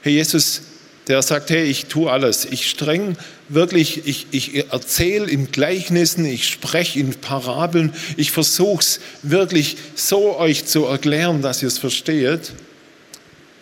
Herr 0.02 0.12
Jesus, 0.12 0.62
der 1.10 1.24
sagt, 1.24 1.50
hey, 1.50 1.64
ich 1.64 1.88
tue 1.88 2.10
alles. 2.10 2.46
Ich 2.46 2.70
streng 2.70 3.18
wirklich, 3.50 4.06
ich, 4.06 4.28
ich 4.30 4.72
erzähle 4.72 5.26
in 5.26 5.52
Gleichnissen, 5.52 6.24
ich 6.24 6.48
spreche 6.48 7.00
in 7.00 7.16
Parabeln, 7.16 7.94
ich 8.16 8.32
versuche 8.32 8.82
es 8.82 9.00
wirklich 9.24 9.78
so 9.96 10.38
euch 10.38 10.66
zu 10.66 10.86
erklären, 10.86 11.42
dass 11.42 11.64
ihr 11.64 11.68
es 11.68 11.80
versteht. 11.80 12.54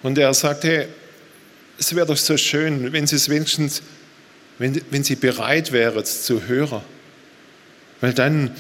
Und 0.04 0.18
er 0.18 0.34
sagt, 0.34 0.66
hey, 0.66 0.88
es 1.80 1.96
wäre 1.96 2.06
doch 2.06 2.18
so 2.18 2.36
schön, 2.36 2.92
wenn 2.92 3.08
Sie 3.08 3.16
es 3.16 3.30
wenigstens, 3.30 3.82
wenn, 4.58 4.82
wenn 4.92 5.06
Sie 5.06 5.16
bereit 5.16 5.72
wären 5.72 6.04
zu 6.04 6.48
hören. 6.48 6.82
Weil 8.02 8.14
dann, 8.14 8.52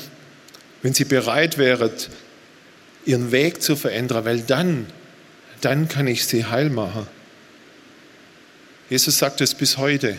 wenn 0.82 0.94
Sie 0.94 1.04
bereit 1.04 1.58
wären, 1.58 1.92
Ihren 3.06 3.34
Weg 3.34 3.62
zu 3.62 3.76
verändern, 3.76 4.24
weil 4.24 4.40
dann, 4.42 4.86
dann 5.60 5.90
kann 5.90 6.08
ich 6.08 6.26
Sie 6.26 6.46
heil 6.46 6.70
machen. 6.70 7.08
Jesus 8.90 9.18
sagt 9.18 9.42
es 9.42 9.54
bis 9.54 9.78
heute. 9.78 10.18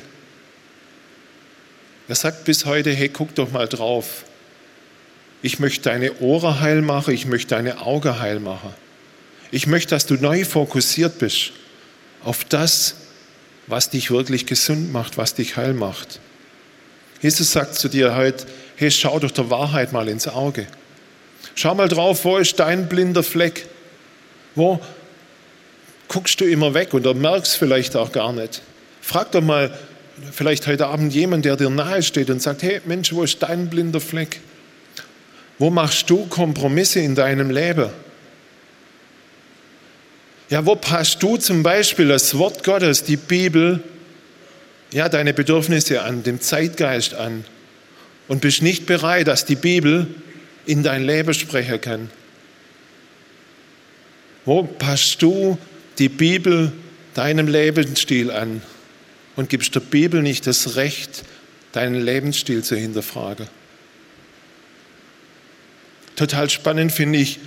Er 2.08 2.14
sagt 2.14 2.44
bis 2.44 2.64
heute, 2.64 2.90
hey, 2.90 3.08
guck 3.08 3.34
doch 3.34 3.50
mal 3.50 3.68
drauf. 3.68 4.24
Ich 5.42 5.58
möchte 5.58 5.84
deine 5.84 6.18
Ohren 6.20 6.60
heil 6.60 6.82
machen, 6.82 7.14
ich 7.14 7.26
möchte 7.26 7.54
deine 7.54 7.80
Augen 7.80 8.18
heil 8.18 8.40
machen. 8.40 8.74
Ich 9.50 9.66
möchte, 9.66 9.90
dass 9.90 10.06
du 10.06 10.14
neu 10.14 10.44
fokussiert 10.44 11.18
bist 11.18 11.52
auf 12.22 12.44
das, 12.44 12.94
was 13.66 13.90
dich 13.90 14.10
wirklich 14.10 14.46
gesund 14.46 14.92
macht, 14.92 15.16
was 15.16 15.34
dich 15.34 15.56
heil 15.56 15.74
macht. 15.74 16.20
Jesus 17.20 17.52
sagt 17.52 17.74
zu 17.74 17.88
dir 17.88 18.14
heute, 18.14 18.46
hey, 18.76 18.90
schau 18.90 19.18
doch 19.18 19.30
der 19.30 19.50
Wahrheit 19.50 19.92
mal 19.92 20.08
ins 20.08 20.28
Auge. 20.28 20.66
Schau 21.54 21.74
mal 21.74 21.88
drauf, 21.88 22.24
wo 22.24 22.38
ist 22.38 22.58
dein 22.58 22.88
blinder 22.88 23.22
Fleck? 23.22 23.66
Wo 24.54 24.80
guckst 26.08 26.40
du 26.40 26.44
immer 26.44 26.74
weg 26.74 26.94
und 26.94 27.04
merkst 27.20 27.56
vielleicht 27.56 27.94
auch 27.96 28.12
gar 28.12 28.32
nicht? 28.32 28.62
Frag 29.00 29.32
doch 29.32 29.42
mal 29.42 29.76
vielleicht 30.32 30.66
heute 30.66 30.86
Abend 30.86 31.14
jemand, 31.14 31.44
der 31.44 31.56
dir 31.56 31.70
nahe 31.70 32.02
steht 32.02 32.30
und 32.30 32.42
sagt, 32.42 32.62
hey 32.62 32.80
Mensch, 32.84 33.12
wo 33.12 33.22
ist 33.22 33.42
dein 33.42 33.68
blinder 33.70 34.00
Fleck? 34.00 34.40
Wo 35.58 35.70
machst 35.70 36.08
du 36.10 36.26
Kompromisse 36.26 37.00
in 37.00 37.14
deinem 37.14 37.50
Leben? 37.50 37.90
Ja, 40.50 40.64
wo 40.64 40.76
passt 40.76 41.22
du 41.22 41.36
zum 41.36 41.62
Beispiel 41.62 42.08
das 42.08 42.38
Wort 42.38 42.64
Gottes, 42.64 43.04
die 43.04 43.16
Bibel, 43.16 43.82
ja, 44.92 45.08
deine 45.08 45.34
Bedürfnisse 45.34 46.02
an, 46.02 46.22
dem 46.22 46.40
Zeitgeist 46.40 47.14
an 47.14 47.44
und 48.28 48.40
bist 48.40 48.62
nicht 48.62 48.86
bereit, 48.86 49.28
dass 49.28 49.44
die 49.44 49.56
Bibel 49.56 50.06
in 50.64 50.82
dein 50.82 51.04
Leben 51.04 51.34
sprechen 51.34 51.80
kann? 51.80 52.10
Wo 54.46 54.62
passt 54.62 55.20
du 55.20 55.58
die 55.98 56.08
Bibel 56.08 56.72
deinem 57.14 57.48
Lebensstil 57.48 58.30
an 58.30 58.62
und 59.36 59.48
gibst 59.48 59.74
der 59.74 59.80
Bibel 59.80 60.22
nicht 60.22 60.46
das 60.46 60.76
Recht, 60.76 61.24
deinen 61.72 62.00
Lebensstil 62.00 62.62
zu 62.62 62.76
hinterfragen? 62.76 63.46
Total 66.16 66.50
spannend 66.50 66.92
finde 66.92 67.18
ich, 67.18 67.38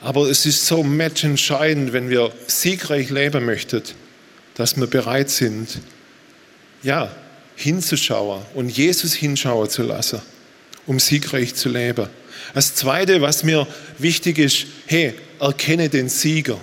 aber 0.00 0.28
es 0.30 0.46
ist 0.46 0.66
so 0.66 0.82
matchentscheidend, 0.82 1.92
wenn 1.92 2.08
wir 2.08 2.32
siegreich 2.46 3.10
leben 3.10 3.44
möchten, 3.44 3.82
dass 4.54 4.76
wir 4.76 4.86
bereit 4.86 5.30
sind, 5.30 5.80
ja, 6.82 7.14
hinzuschauen 7.56 8.42
und 8.54 8.68
Jesus 8.68 9.14
hinschauen 9.14 9.68
zu 9.68 9.82
lassen, 9.82 10.20
um 10.86 11.00
siegreich 11.00 11.54
zu 11.54 11.68
leben. 11.68 12.08
Das 12.54 12.74
Zweite, 12.74 13.20
was 13.20 13.42
mir 13.42 13.66
wichtig 13.98 14.38
ist, 14.38 14.66
hey, 14.86 15.14
erkenne 15.40 15.88
den 15.88 16.08
Sieger. 16.08 16.60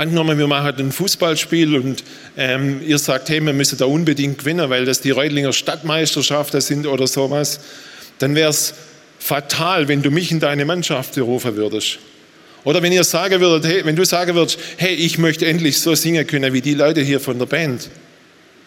Angenommen, 0.00 0.38
wir 0.38 0.46
machen 0.46 0.72
ein 0.78 0.92
Fußballspiel 0.92 1.76
und 1.76 2.04
ähm, 2.34 2.80
ihr 2.80 2.96
sagt, 2.96 3.28
hey, 3.28 3.44
wir 3.44 3.52
müssen 3.52 3.76
da 3.76 3.84
unbedingt 3.84 4.38
gewinnen, 4.38 4.70
weil 4.70 4.86
das 4.86 5.02
die 5.02 5.10
Reutlinger 5.10 5.52
Stadtmeisterschaften 5.52 6.62
sind 6.62 6.86
oder 6.86 7.06
sowas, 7.06 7.60
dann 8.18 8.34
wäre 8.34 8.48
es 8.48 8.72
fatal, 9.18 9.88
wenn 9.88 10.00
du 10.00 10.10
mich 10.10 10.30
in 10.30 10.40
deine 10.40 10.64
Mannschaft 10.64 11.18
rufen 11.18 11.54
würdest. 11.54 11.98
Oder 12.64 12.82
wenn 12.82 12.92
ihr 12.92 13.04
sagen 13.04 13.42
würdet, 13.42 13.70
hey, 13.70 13.84
wenn 13.84 13.94
du 13.94 14.06
sagen 14.06 14.34
würdest, 14.34 14.58
hey, 14.78 14.94
ich 14.94 15.18
möchte 15.18 15.44
endlich 15.44 15.78
so 15.78 15.94
singen 15.94 16.26
können 16.26 16.54
wie 16.54 16.62
die 16.62 16.72
Leute 16.72 17.02
hier 17.02 17.20
von 17.20 17.38
der 17.38 17.44
Band. 17.44 17.90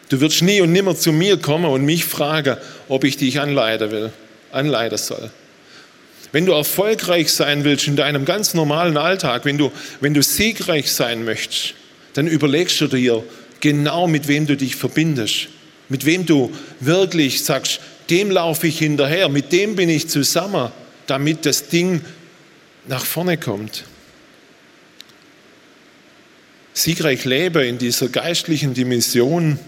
Du 0.09 0.21
würdest 0.21 0.43
nie 0.43 0.61
und 0.61 0.71
nimmer 0.71 0.95
zu 0.95 1.11
mir 1.11 1.37
kommen 1.37 1.65
und 1.65 1.83
mich 1.83 2.05
fragen, 2.05 2.57
ob 2.89 3.05
ich 3.05 3.17
dich 3.17 3.39
anleiten 3.39 3.89
will, 3.89 4.11
anleiten 4.51 4.99
soll. 4.99 5.31
Wenn 6.33 6.47
du 6.47 6.51
erfolgreich 6.51 7.31
sein 7.31 7.63
willst 7.63 7.87
in 7.87 7.95
deinem 7.95 8.25
ganz 8.25 8.55
normalen 8.55 8.97
Alltag, 8.97 9.45
wenn 9.45 9.59
du, 9.59 9.71
wenn 10.01 10.15
du 10.15 10.23
siegreich 10.23 10.91
sein 10.91 11.23
möchtest, 11.23 11.75
dann 12.13 12.27
überlegst 12.27 12.81
du 12.81 12.87
dir 12.87 13.23
genau, 13.61 14.07
mit 14.07 14.27
wem 14.27 14.47
du 14.47 14.57
dich 14.57 14.75
verbindest. 14.75 15.49
Mit 15.89 16.05
wem 16.05 16.25
du 16.25 16.51
wirklich 16.79 17.43
sagst, 17.43 17.79
dem 18.09 18.31
laufe 18.31 18.65
ich 18.65 18.79
hinterher, 18.79 19.29
mit 19.29 19.51
dem 19.51 19.75
bin 19.75 19.89
ich 19.89 20.09
zusammen, 20.09 20.71
damit 21.05 21.45
das 21.45 21.67
Ding 21.67 22.01
nach 22.87 23.05
vorne 23.05 23.37
kommt. 23.37 23.83
Siegreich 26.73 27.25
lebe 27.25 27.63
in 27.63 27.77
dieser 27.77 28.09
geistlichen 28.09 28.73
Dimension 28.73 29.59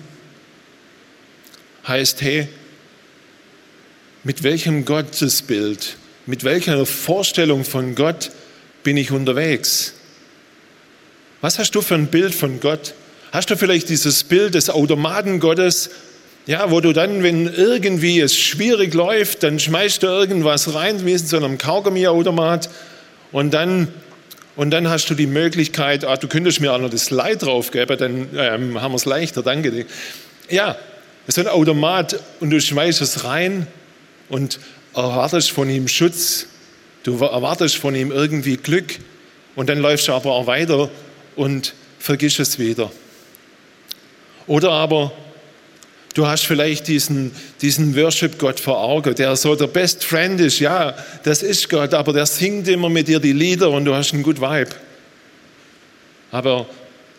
heißt, 1.87 2.23
hey, 2.23 2.47
mit 4.23 4.41
welchem 4.41 4.83
Gottesbild, 4.83 5.97
mit 6.25 6.43
welcher 6.43 6.85
Vorstellung 6.85 7.63
von 7.63 7.95
Gott 7.95 8.31
bin 8.83 8.97
ich 8.97 9.11
unterwegs? 9.11 9.93
Was 11.41 11.59
hast 11.59 11.71
du 11.75 11.81
für 11.81 11.95
ein 11.95 12.07
Bild 12.07 12.33
von 12.33 12.59
Gott? 12.59 12.93
Hast 13.31 13.49
du 13.49 13.57
vielleicht 13.57 13.89
dieses 13.89 14.23
Bild 14.23 14.55
des 14.55 14.69
Automaten 14.69 15.39
Gottes, 15.39 15.89
ja, 16.47 16.71
wo 16.71 16.79
du 16.79 16.93
dann, 16.93 17.21
wenn 17.23 17.47
irgendwie 17.47 18.19
es 18.19 18.37
schwierig 18.37 18.93
läuft, 18.93 19.43
dann 19.43 19.59
schmeißt 19.59 20.03
du 20.03 20.07
irgendwas 20.07 20.73
rein, 20.73 21.05
wie 21.05 21.11
in 21.11 21.17
so 21.17 21.37
einem 21.37 21.57
Kaugummiautomat 21.57 22.69
und 23.31 23.53
dann, 23.53 23.89
und 24.55 24.71
dann 24.71 24.89
hast 24.89 25.09
du 25.09 25.15
die 25.15 25.27
Möglichkeit, 25.27 26.05
ah, 26.05 26.17
du 26.17 26.27
könntest 26.27 26.61
mir 26.61 26.71
auch 26.71 26.79
noch 26.79 26.89
das 26.89 27.09
Leid 27.09 27.43
draufgeben, 27.43 27.97
dann 27.97 28.29
ähm, 28.37 28.81
haben 28.81 28.91
wir 28.91 28.97
es 28.97 29.05
leichter, 29.05 29.43
danke 29.43 29.71
dir. 29.71 29.85
Ja, 30.49 30.77
so 31.27 31.41
ein 31.41 31.47
Automat 31.47 32.19
und 32.39 32.51
du 32.51 32.61
schmeißt 32.61 33.01
es 33.01 33.23
rein 33.23 33.67
und 34.29 34.59
erwartest 34.95 35.51
von 35.51 35.69
ihm 35.69 35.87
Schutz, 35.87 36.47
du 37.03 37.17
erwartest 37.17 37.77
von 37.77 37.95
ihm 37.95 38.11
irgendwie 38.11 38.57
Glück 38.57 38.99
und 39.55 39.69
dann 39.69 39.79
läufst 39.79 40.07
du 40.07 40.13
aber 40.13 40.31
auch 40.31 40.47
weiter 40.47 40.89
und 41.35 41.73
vergisst 41.99 42.39
es 42.39 42.59
wieder. 42.59 42.91
Oder 44.47 44.71
aber 44.71 45.11
Du 46.15 46.25
hast 46.25 46.45
vielleicht 46.45 46.87
diesen, 46.87 47.33
diesen 47.61 47.93
Worship-Gott 47.93 48.61
vor 48.61 48.79
Augen, 48.79 49.13
der 49.15 49.35
so 49.35 49.53
der 49.53 49.67
Best 49.67 50.05
Friend 50.05 50.39
ist. 50.39 50.59
Ja, 50.59 50.95
das 51.23 51.43
ist 51.43 51.67
Gott, 51.67 51.93
aber 51.93 52.13
der 52.13 52.25
singt 52.25 52.69
immer 52.69 52.89
mit 52.89 53.09
dir 53.09 53.19
die 53.19 53.33
Lieder 53.33 53.69
und 53.69 53.83
du 53.83 53.93
hast 53.93 54.13
einen 54.13 54.23
gut 54.23 54.39
Vibe. 54.39 54.69
Aber 56.31 56.67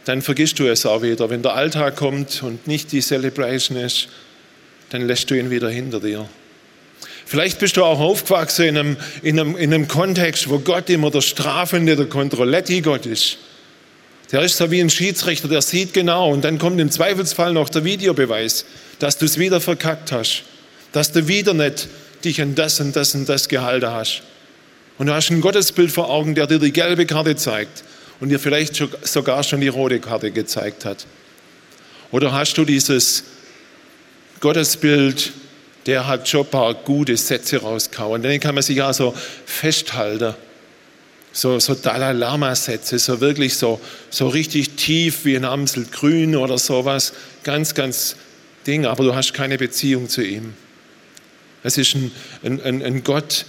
dann 0.07 0.23
vergisst 0.23 0.59
du 0.59 0.67
es 0.67 0.87
auch 0.87 1.03
wieder. 1.03 1.29
Wenn 1.29 1.43
der 1.43 1.53
Alltag 1.53 1.97
kommt 1.97 2.43
und 2.43 2.67
nicht 2.67 2.91
die 2.91 3.03
Celebration 3.03 3.77
ist, 3.77 4.09
dann 4.89 5.07
lässt 5.07 5.31
du 5.31 5.35
ihn 5.35 5.51
wieder 5.51 5.69
hinter 5.69 6.01
dir. 6.01 6.27
Vielleicht 7.29 7.59
bist 7.59 7.77
du 7.77 7.85
auch 7.85 7.99
aufgewachsen 7.99 8.67
in 8.67 8.79
einem, 8.79 8.97
in 9.23 9.41
einem, 9.41 9.57
in 9.57 9.75
einem 9.75 9.89
Kontext, 9.89 10.49
wo 10.49 10.61
Gott 10.61 10.89
immer 10.89 11.11
der 11.11 11.23
strafende, 11.23 11.97
der 11.97 12.07
Kontrolletti-Gott 12.07 13.05
ist. 13.05 13.39
Der 14.31 14.43
ist 14.43 14.57
so 14.57 14.71
wie 14.71 14.81
ein 14.81 14.91
Schiedsrichter, 14.91 15.49
der 15.49 15.61
sieht 15.61 15.93
genau 15.93 16.33
und 16.33 16.45
dann 16.45 16.59
kommt 16.59 16.81
im 16.81 16.91
Zweifelsfall 16.91 17.53
noch 17.53 17.69
der 17.69 17.85
Videobeweis, 17.85 18.65
dass 19.01 19.19
du 19.19 19.25
es 19.25 19.39
wieder 19.39 19.61
verkackt 19.61 20.13
hast, 20.13 20.45
dass 20.93 21.11
du 21.11 21.27
wieder 21.27 21.53
nicht 21.53 21.89
dich 22.25 22.41
an 22.41 22.55
das 22.55 22.81
und 22.81 22.95
das 22.95 23.15
und 23.17 23.29
das 23.29 23.49
gehalten 23.49 23.91
hast. 23.91 24.23
Und 24.99 25.07
du 25.07 25.13
hast 25.13 25.31
ein 25.31 25.41
Gottesbild 25.41 25.91
vor 25.91 26.09
Augen, 26.09 26.35
der 26.37 26.47
dir 26.47 26.61
die 26.61 26.73
gelbe 26.73 27.07
Karte 27.07 27.35
zeigt 27.35 27.83
und 28.21 28.29
dir 28.29 28.39
vielleicht 28.39 28.81
sogar 29.03 29.43
schon 29.43 29.61
die 29.61 29.69
rote 29.69 29.99
Karte 29.99 30.31
gezeigt 30.31 30.85
hat. 30.85 31.07
Oder 32.13 32.33
hast 32.33 32.57
du 32.57 32.65
dieses 32.65 33.25
Gottesbild, 34.41 35.33
der 35.87 36.07
hat 36.07 36.29
schon 36.29 36.43
ein 36.43 36.51
paar 36.51 36.75
gute 36.75 37.17
Sätze 37.17 37.59
rausgehauen. 37.59 38.23
Den 38.23 38.41
kann 38.41 38.55
man 38.55 38.63
sich 38.63 38.83
also 38.83 39.15
festhalten. 39.45 40.35
So, 41.33 41.59
so 41.61 41.75
Dalai 41.75 42.13
Lama-Sätze, 42.13 42.99
so 42.99 43.21
wirklich 43.21 43.57
so, 43.57 43.81
so 44.11 44.29
richtig 44.29 44.71
tief 44.71 45.25
wie 45.25 45.37
ein 45.37 45.45
Amsel 45.45 45.87
grün 45.91 46.35
oder 46.35 46.59
sowas. 46.59 47.13
Ganz, 47.45 47.75
ganz 47.75 48.17
Ding, 48.67 48.87
aber 48.87 49.05
du 49.05 49.15
hast 49.15 49.33
keine 49.33 49.59
Beziehung 49.59 50.09
zu 50.09 50.23
ihm. 50.23 50.55
Es 51.63 51.79
ist 51.79 51.95
ein, 51.95 52.11
ein, 52.43 52.83
ein 52.83 53.05
Gott, 53.05 53.45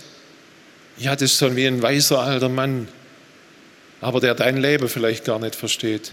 ja, 0.98 1.16
das 1.16 1.32
ist 1.32 1.38
so 1.38 1.56
wie 1.56 1.66
ein 1.66 1.82
weiser 1.82 2.20
alter 2.20 2.50
Mann, 2.50 2.88
aber 4.02 4.20
der 4.20 4.36
dein 4.36 4.58
Leben 4.58 4.90
vielleicht 4.90 5.26
gar 5.26 5.40
nicht 5.40 5.56
versteht. 5.56 6.12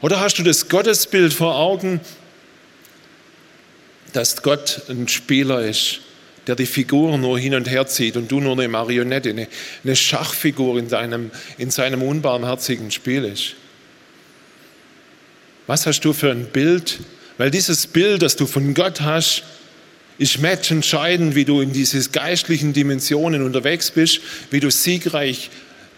Oder 0.00 0.20
hast 0.20 0.38
du 0.38 0.42
das 0.42 0.68
Gottesbild 0.68 1.32
vor 1.32 1.56
Augen, 1.56 2.00
dass 4.12 4.42
Gott 4.42 4.82
ein 4.88 5.08
Spieler 5.08 5.64
ist, 5.64 6.00
der 6.46 6.56
die 6.56 6.66
Figuren 6.66 7.20
nur 7.20 7.38
hin 7.38 7.54
und 7.54 7.68
her 7.68 7.86
zieht 7.86 8.16
und 8.16 8.30
du 8.30 8.40
nur 8.40 8.52
eine 8.52 8.68
Marionette, 8.68 9.30
eine, 9.30 9.48
eine 9.84 9.96
Schachfigur 9.96 10.78
in, 10.78 10.88
deinem, 10.88 11.30
in 11.58 11.70
seinem 11.70 12.02
unbarmherzigen 12.02 12.90
Spiel 12.90 13.24
ist? 13.24 13.54
Was 15.66 15.86
hast 15.86 16.00
du 16.00 16.12
für 16.12 16.30
ein 16.30 16.46
Bild? 16.46 16.98
Weil 17.38 17.50
dieses 17.50 17.86
Bild, 17.86 18.22
das 18.22 18.36
du 18.36 18.46
von 18.46 18.74
Gott 18.74 19.00
hast, 19.02 19.44
ist 20.18 20.40
matchentscheidend, 20.40 21.34
wie 21.34 21.44
du 21.44 21.60
in 21.60 21.72
diese 21.72 22.10
geistlichen 22.10 22.72
Dimensionen 22.72 23.42
unterwegs 23.42 23.90
bist, 23.90 24.20
wie 24.50 24.60
du 24.60 24.70
siegreich 24.70 25.48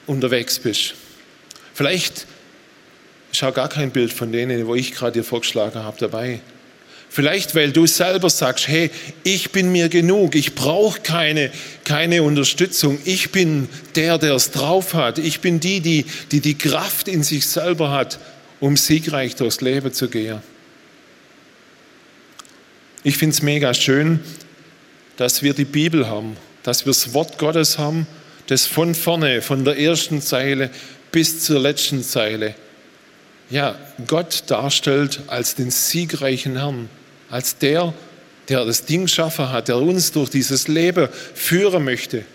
unterwegs 0.07 0.59
bist. 0.59 0.95
Vielleicht 1.75 2.27
ist 3.33 3.43
auch 3.43 3.55
gar 3.55 3.69
kein 3.69 3.91
Bild 3.91 4.13
von 4.13 4.31
denen, 4.31 4.67
wo 4.67 4.75
ich 4.75 4.93
gerade 4.93 5.13
dir 5.13 5.25
vorgeschlagen 5.25 5.83
habe, 5.83 5.97
dabei. 5.99 6.41
Vielleicht, 7.15 7.55
weil 7.55 7.73
du 7.73 7.87
selber 7.87 8.31
sagst, 8.31 8.69
hey, 8.69 8.91
ich 9.23 9.51
bin 9.51 9.71
mir 9.71 9.91
genug, 9.91 10.35
ich 10.35 10.55
brauche 10.55 10.99
keine, 11.03 11.51
keine 11.85 12.23
Unterstützung, 12.23 12.99
ich 13.05 13.33
bin 13.33 13.69
der, 13.97 14.17
der 14.17 14.33
es 14.33 14.51
drauf 14.51 14.95
hat, 14.95 15.19
ich 15.19 15.41
bin 15.41 15.61
die, 15.61 15.81
die, 15.81 16.07
die 16.31 16.41
die 16.41 16.57
Kraft 16.57 17.09
in 17.09 17.23
sich 17.23 17.47
selber 17.47 17.91
hat, 17.91 18.19
um 18.61 18.79
siegreich 18.79 19.37
durchs 19.37 19.61
Leben 19.61 19.93
zu 19.93 20.09
gehen. 20.09 20.39
Ich 23.05 23.19
finde 23.19 23.35
es 23.35 23.43
mega 23.43 23.75
schön, 23.75 24.21
dass 25.19 25.43
wir 25.43 25.53
die 25.53 25.67
Bibel 25.67 26.09
haben, 26.09 26.39
dass 26.63 26.87
wir 26.87 26.95
das 26.95 27.13
Wort 27.13 27.37
Gottes 27.37 27.77
haben, 27.77 28.07
das 28.47 28.65
von 28.65 28.95
vorne, 28.95 29.43
von 29.43 29.67
der 29.67 29.79
ersten 29.79 30.23
Zeile 30.23 30.71
bis 31.11 31.45
zur 31.45 31.61
letzten 31.61 32.03
Zeile, 32.03 32.55
ja, 33.51 33.79
Gott 34.07 34.45
darstellt 34.47 35.21
als 35.27 35.57
den 35.57 35.71
siegreichen 35.71 36.57
Herrn 36.57 36.89
als 37.33 37.57
der, 37.57 37.95
der 38.51 38.67
das 38.67 38.85
Ding 38.85 39.09
schaffen 39.09 39.51
hat, 39.51 39.69
der 39.69 39.79
uns 39.79 40.13
durch 40.13 40.29
dieses 40.29 40.69
Leben 40.69 41.09
führen 41.35 41.83
möchte. 41.83 42.27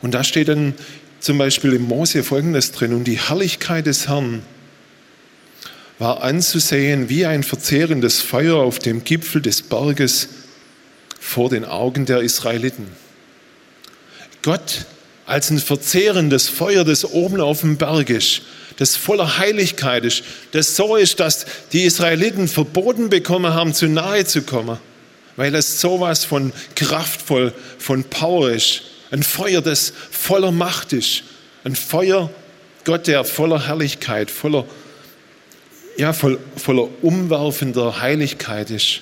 Und 0.00 0.12
da 0.12 0.22
steht 0.22 0.46
dann 0.46 0.74
zum 1.18 1.38
Beispiel 1.38 1.72
im 1.72 1.82
Mose 1.82 2.22
folgendes 2.22 2.70
drin, 2.70 2.94
und 2.94 3.04
die 3.04 3.18
Herrlichkeit 3.18 3.86
des 3.86 4.08
Herrn 4.08 4.42
war 5.98 6.22
anzusehen 6.22 7.08
wie 7.08 7.26
ein 7.26 7.42
verzehrendes 7.42 8.20
Feuer 8.20 8.58
auf 8.58 8.78
dem 8.78 9.02
Gipfel 9.02 9.42
des 9.42 9.62
Berges 9.62 10.28
vor 11.18 11.50
den 11.50 11.64
Augen 11.64 12.06
der 12.06 12.20
Israeliten. 12.20 12.86
Gott 14.42 14.86
als 15.26 15.50
ein 15.50 15.58
verzehrendes 15.58 16.48
Feuer, 16.48 16.84
das 16.84 17.04
oben 17.04 17.40
auf 17.40 17.62
dem 17.62 17.76
Berg 17.76 18.08
ist, 18.10 18.42
das 18.76 18.96
voller 18.96 19.38
Heiligkeit 19.38 20.04
ist, 20.04 20.22
das 20.52 20.76
so 20.76 20.96
ist, 20.96 21.20
dass 21.20 21.46
die 21.72 21.82
Israeliten 21.84 22.48
verboten 22.48 23.08
bekommen 23.08 23.54
haben, 23.54 23.72
zu 23.72 23.86
nahe 23.86 24.24
zu 24.24 24.42
kommen, 24.42 24.78
weil 25.36 25.54
es 25.54 25.80
sowas 25.80 26.24
von 26.24 26.52
kraftvoll, 26.74 27.52
von 27.78 28.04
Power 28.04 28.50
ist. 28.50 28.82
Ein 29.10 29.22
Feuer, 29.22 29.62
das 29.62 29.92
voller 30.10 30.50
Macht 30.50 30.92
ist. 30.92 31.22
Ein 31.62 31.76
Feuer, 31.76 32.30
Gott, 32.84 33.06
der 33.06 33.24
voller 33.24 33.66
Herrlichkeit, 33.66 34.30
voller, 34.30 34.66
ja, 35.96 36.12
voll, 36.12 36.38
voller 36.56 36.88
umwerfender 37.02 38.00
Heiligkeit 38.00 38.70
ist. 38.70 39.00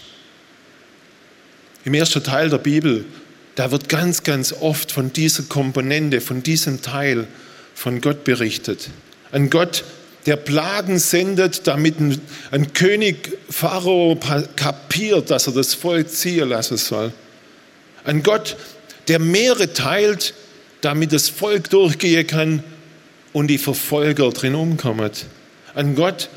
Im 1.85 1.95
ersten 1.95 2.23
Teil 2.23 2.51
der 2.51 2.59
Bibel, 2.59 3.05
da 3.55 3.71
wird 3.71 3.89
ganz, 3.89 4.23
ganz 4.23 4.53
oft 4.53 4.93
von 4.93 5.13
dieser 5.13 5.45
Komponente, 5.45 6.21
von 6.21 6.43
diesem 6.43 6.83
Teil 6.83 7.27
von 7.75 8.01
Gott 8.01 8.25
berichtet. 8.25 8.91
Ein 9.33 9.51
Gott, 9.51 9.85
der 10.27 10.37
Plagen 10.37 10.99
sendet, 10.99 11.67
damit 11.67 11.99
ein, 11.99 12.21
ein 12.51 12.73
König 12.73 13.39
Pharao 13.51 14.19
kapiert, 14.55 15.31
dass 15.31 15.47
er 15.47 15.55
das 15.55 15.75
Volk 15.75 16.09
ziehen 16.09 16.49
lassen 16.49 16.77
soll. 16.77 17.13
Ein 18.05 18.23
Gott, 18.23 18.57
der 19.09 19.19
Meere 19.19 19.73
teilt, 19.73 20.35
damit 20.81 21.13
das 21.13 21.29
Volk 21.29 21.71
durchgehen 21.71 22.27
kann 22.27 22.63
und 23.33 23.49
die 23.49 23.59
Verfolger 23.59 24.31
drin 24.31 24.55
umkommen. 24.55 25.11
Ein 25.75 25.95
Gott, 25.95 26.29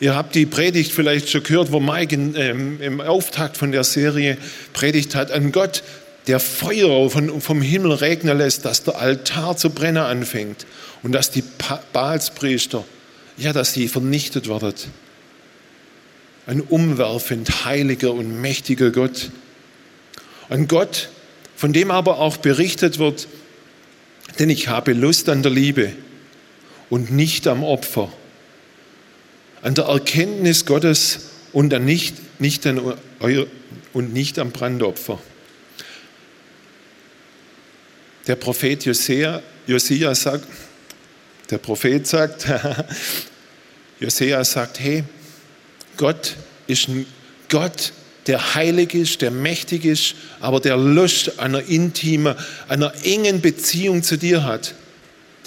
ihr 0.00 0.14
habt 0.14 0.34
die 0.34 0.46
Predigt 0.46 0.92
vielleicht 0.92 1.30
schon 1.30 1.42
gehört, 1.42 1.72
wo 1.72 1.80
Mike 1.80 2.14
in, 2.14 2.34
ähm, 2.36 2.80
im 2.80 3.00
Auftakt 3.00 3.56
von 3.56 3.72
der 3.72 3.84
Serie 3.84 4.36
predigt 4.72 5.14
hat. 5.14 5.30
Ein 5.30 5.52
Gott, 5.52 5.82
der 6.26 6.38
Feuer 6.40 7.10
vom 7.10 7.62
Himmel 7.62 7.92
regnen 7.92 8.38
lässt, 8.38 8.64
dass 8.64 8.84
der 8.84 8.96
Altar 8.98 9.56
zu 9.56 9.70
brennen 9.70 10.02
anfängt 10.02 10.66
und 11.02 11.12
dass 11.12 11.30
die 11.30 11.42
Baalspriester, 11.92 12.84
ja, 13.36 13.52
dass 13.52 13.72
sie 13.72 13.88
vernichtet 13.88 14.48
werden. 14.48 14.74
Ein 16.46 16.60
umwerfend 16.60 17.64
heiliger 17.64 18.12
und 18.12 18.40
mächtiger 18.40 18.90
Gott. 18.90 19.30
Ein 20.48 20.68
Gott, 20.68 21.08
von 21.56 21.72
dem 21.72 21.90
aber 21.90 22.18
auch 22.18 22.36
berichtet 22.36 22.98
wird, 22.98 23.26
denn 24.38 24.50
ich 24.50 24.68
habe 24.68 24.92
Lust 24.92 25.28
an 25.28 25.42
der 25.42 25.52
Liebe 25.52 25.92
und 26.90 27.10
nicht 27.10 27.46
am 27.46 27.64
Opfer, 27.64 28.12
an 29.62 29.74
der 29.74 29.84
Erkenntnis 29.84 30.66
Gottes 30.66 31.30
und, 31.52 31.72
an 31.74 31.84
nicht, 31.84 32.16
nicht 32.40 32.66
an 32.66 32.80
und 33.92 34.12
nicht 34.12 34.38
am 34.38 34.50
Brandopfer. 34.50 35.18
Der 38.26 38.36
Prophet 38.36 38.84
Josia, 38.84 39.42
Josia 39.66 40.14
sagt, 40.14 40.46
der 41.50 41.58
Prophet 41.58 42.06
sagt, 42.06 42.46
Josia 44.00 44.44
sagt, 44.44 44.80
hey, 44.80 45.04
Gott 45.96 46.36
ist 46.66 46.88
ein 46.88 47.06
Gott, 47.48 47.92
der 48.26 48.54
heilig 48.54 48.94
ist, 48.94 49.20
der 49.20 49.30
mächtig 49.30 49.84
ist, 49.84 50.14
aber 50.40 50.60
der 50.60 50.76
Lust 50.76 51.38
einer 51.38 51.62
intimen, 51.62 52.34
einer 52.68 52.92
engen 53.04 53.40
Beziehung 53.40 54.02
zu 54.02 54.16
dir 54.16 54.44
hat, 54.44 54.74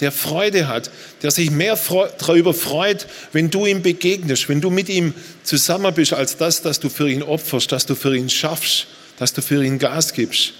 der 0.00 0.12
Freude 0.12 0.68
hat, 0.68 0.90
der 1.22 1.30
sich 1.30 1.50
mehr 1.50 1.78
darüber 2.18 2.52
freut, 2.52 3.06
wenn 3.32 3.50
du 3.50 3.66
ihm 3.66 3.82
begegnest, 3.82 4.48
wenn 4.48 4.60
du 4.60 4.70
mit 4.70 4.88
ihm 4.88 5.14
zusammen 5.42 5.92
bist, 5.94 6.12
als 6.12 6.36
das, 6.36 6.62
dass 6.62 6.78
du 6.78 6.88
für 6.88 7.08
ihn 7.08 7.22
opferst, 7.22 7.72
dass 7.72 7.86
du 7.86 7.94
für 7.94 8.14
ihn 8.14 8.28
schaffst, 8.28 8.86
dass 9.18 9.32
du 9.32 9.40
für 9.40 9.64
ihn 9.64 9.78
Gas 9.78 10.12
gibst. 10.12 10.52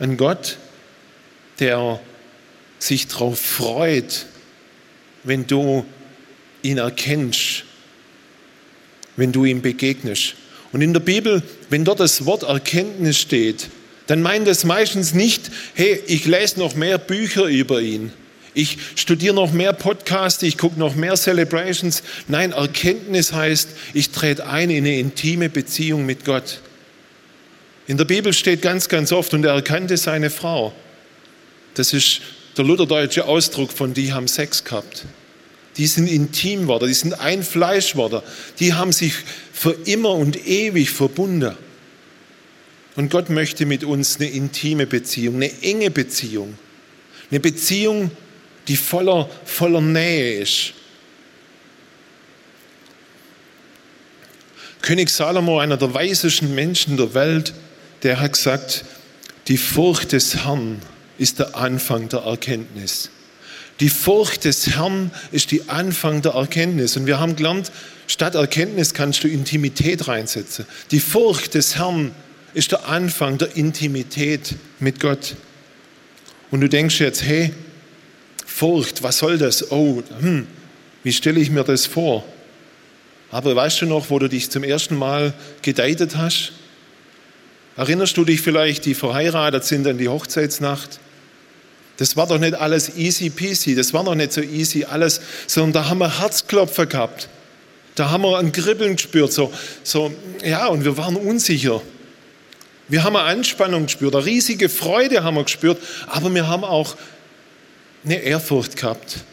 Ein 0.00 0.16
Gott, 0.16 0.58
der 1.58 2.00
sich 2.78 3.08
darauf 3.08 3.38
freut, 3.40 4.26
wenn 5.24 5.46
du 5.46 5.84
ihn 6.62 6.78
erkennst, 6.78 7.64
wenn 9.16 9.32
du 9.32 9.44
ihm 9.44 9.62
begegnest. 9.62 10.34
Und 10.72 10.82
in 10.82 10.92
der 10.92 11.00
Bibel, 11.00 11.42
wenn 11.70 11.84
dort 11.84 12.00
das 12.00 12.24
Wort 12.26 12.42
Erkenntnis 12.42 13.18
steht, 13.18 13.68
dann 14.06 14.22
meint 14.22 14.48
es 14.48 14.64
meistens 14.64 15.14
nicht, 15.14 15.50
hey, 15.74 16.00
ich 16.06 16.24
lese 16.24 16.58
noch 16.58 16.74
mehr 16.74 16.98
Bücher 16.98 17.44
über 17.44 17.80
ihn. 17.80 18.12
Ich 18.54 18.78
studiere 18.96 19.34
noch 19.34 19.52
mehr 19.52 19.72
Podcasts, 19.72 20.42
ich 20.42 20.56
gucke 20.56 20.78
noch 20.78 20.94
mehr 20.94 21.14
Celebrations. 21.14 22.02
Nein, 22.26 22.52
Erkenntnis 22.52 23.32
heißt, 23.32 23.68
ich 23.94 24.10
trete 24.10 24.46
ein 24.46 24.70
in 24.70 24.84
eine 24.84 24.98
intime 24.98 25.48
Beziehung 25.48 26.06
mit 26.06 26.24
Gott. 26.24 26.60
In 27.86 27.98
der 27.98 28.04
Bibel 28.04 28.32
steht 28.32 28.62
ganz, 28.62 28.88
ganz 28.88 29.12
oft, 29.12 29.32
und 29.34 29.44
er 29.44 29.52
erkannte 29.52 29.96
seine 29.96 30.30
Frau. 30.30 30.72
Das 31.78 31.92
ist 31.92 32.22
der 32.56 32.64
lutherdeutsche 32.64 33.24
Ausdruck 33.24 33.70
von 33.70 33.94
die 33.94 34.12
haben 34.12 34.26
Sex 34.26 34.64
gehabt. 34.64 35.04
Die 35.76 35.86
sind 35.86 36.08
intim 36.08 36.66
worden, 36.66 36.88
die 36.88 36.94
sind 36.94 37.20
ein 37.20 37.44
Fleisch 37.44 37.94
worden. 37.94 38.20
Die 38.58 38.74
haben 38.74 38.90
sich 38.90 39.14
für 39.52 39.76
immer 39.84 40.10
und 40.10 40.44
ewig 40.48 40.90
verbunden. 40.90 41.56
Und 42.96 43.12
Gott 43.12 43.30
möchte 43.30 43.64
mit 43.64 43.84
uns 43.84 44.16
eine 44.16 44.28
intime 44.28 44.88
Beziehung, 44.88 45.36
eine 45.36 45.52
enge 45.62 45.92
Beziehung. 45.92 46.58
Eine 47.30 47.38
Beziehung, 47.38 48.10
die 48.66 48.74
voller, 48.74 49.30
voller 49.44 49.80
Nähe 49.80 50.40
ist. 50.40 50.72
König 54.82 55.10
Salomo, 55.10 55.60
einer 55.60 55.76
der 55.76 55.94
weisesten 55.94 56.56
Menschen 56.56 56.96
der 56.96 57.14
Welt, 57.14 57.54
der 58.02 58.18
hat 58.18 58.32
gesagt, 58.32 58.84
die 59.46 59.58
Furcht 59.58 60.10
des 60.10 60.44
Herrn 60.44 60.82
ist 61.18 61.38
der 61.38 61.56
Anfang 61.56 62.08
der 62.08 62.20
Erkenntnis. 62.20 63.10
Die 63.80 63.90
Furcht 63.90 64.44
des 64.44 64.68
Herrn 64.68 65.10
ist 65.30 65.50
die 65.50 65.68
Anfang 65.68 66.22
der 66.22 66.32
Erkenntnis. 66.32 66.96
Und 66.96 67.06
wir 67.06 67.20
haben 67.20 67.36
gelernt, 67.36 67.70
statt 68.06 68.34
Erkenntnis 68.34 68.92
kannst 68.92 69.22
du 69.22 69.28
Intimität 69.28 70.08
reinsetzen. 70.08 70.66
Die 70.90 71.00
Furcht 71.00 71.54
des 71.54 71.76
Herrn 71.76 72.12
ist 72.54 72.72
der 72.72 72.88
Anfang 72.88 73.38
der 73.38 73.56
Intimität 73.56 74.56
mit 74.80 74.98
Gott. 74.98 75.36
Und 76.50 76.60
du 76.60 76.68
denkst 76.68 76.98
jetzt, 77.00 77.22
hey, 77.22 77.52
Furcht, 78.46 79.02
was 79.02 79.18
soll 79.18 79.38
das? 79.38 79.70
Oh, 79.70 80.02
hm, 80.18 80.46
wie 81.04 81.12
stelle 81.12 81.38
ich 81.38 81.50
mir 81.50 81.62
das 81.62 81.86
vor? 81.86 82.24
Aber 83.30 83.54
weißt 83.54 83.82
du 83.82 83.86
noch, 83.86 84.10
wo 84.10 84.18
du 84.18 84.28
dich 84.28 84.50
zum 84.50 84.64
ersten 84.64 84.96
Mal 84.96 85.34
gedeitet 85.62 86.16
hast? 86.16 86.52
Erinnerst 87.76 88.16
du 88.16 88.24
dich 88.24 88.40
vielleicht, 88.40 88.86
die 88.86 88.94
verheiratet 88.94 89.64
sind 89.64 89.86
an 89.86 89.98
die 89.98 90.08
Hochzeitsnacht? 90.08 90.98
Das 91.98 92.16
war 92.16 92.26
doch 92.28 92.38
nicht 92.38 92.54
alles 92.54 92.96
easy 92.96 93.28
peasy, 93.28 93.74
das 93.74 93.92
war 93.92 94.04
doch 94.04 94.14
nicht 94.14 94.32
so 94.32 94.40
easy 94.40 94.84
alles, 94.84 95.20
sondern 95.46 95.72
da 95.72 95.88
haben 95.88 95.98
wir 95.98 96.20
Herzklopfer 96.20 96.86
gehabt. 96.86 97.28
Da 97.96 98.10
haben 98.10 98.22
wir 98.22 98.38
ein 98.38 98.52
Kribbeln 98.52 98.94
gespürt, 98.94 99.32
so, 99.32 99.52
so, 99.82 100.12
ja, 100.44 100.68
und 100.68 100.84
wir 100.84 100.96
waren 100.96 101.16
unsicher. 101.16 101.82
Wir 102.86 103.02
haben 103.02 103.16
eine 103.16 103.26
Anspannung 103.26 103.86
gespürt, 103.86 104.14
eine 104.14 104.24
riesige 104.24 104.68
Freude 104.68 105.24
haben 105.24 105.34
wir 105.34 105.42
gespürt, 105.42 105.82
aber 106.06 106.32
wir 106.32 106.46
haben 106.46 106.62
auch 106.62 106.96
eine 108.04 108.20
Ehrfurcht 108.22 108.76
gehabt 108.76 109.24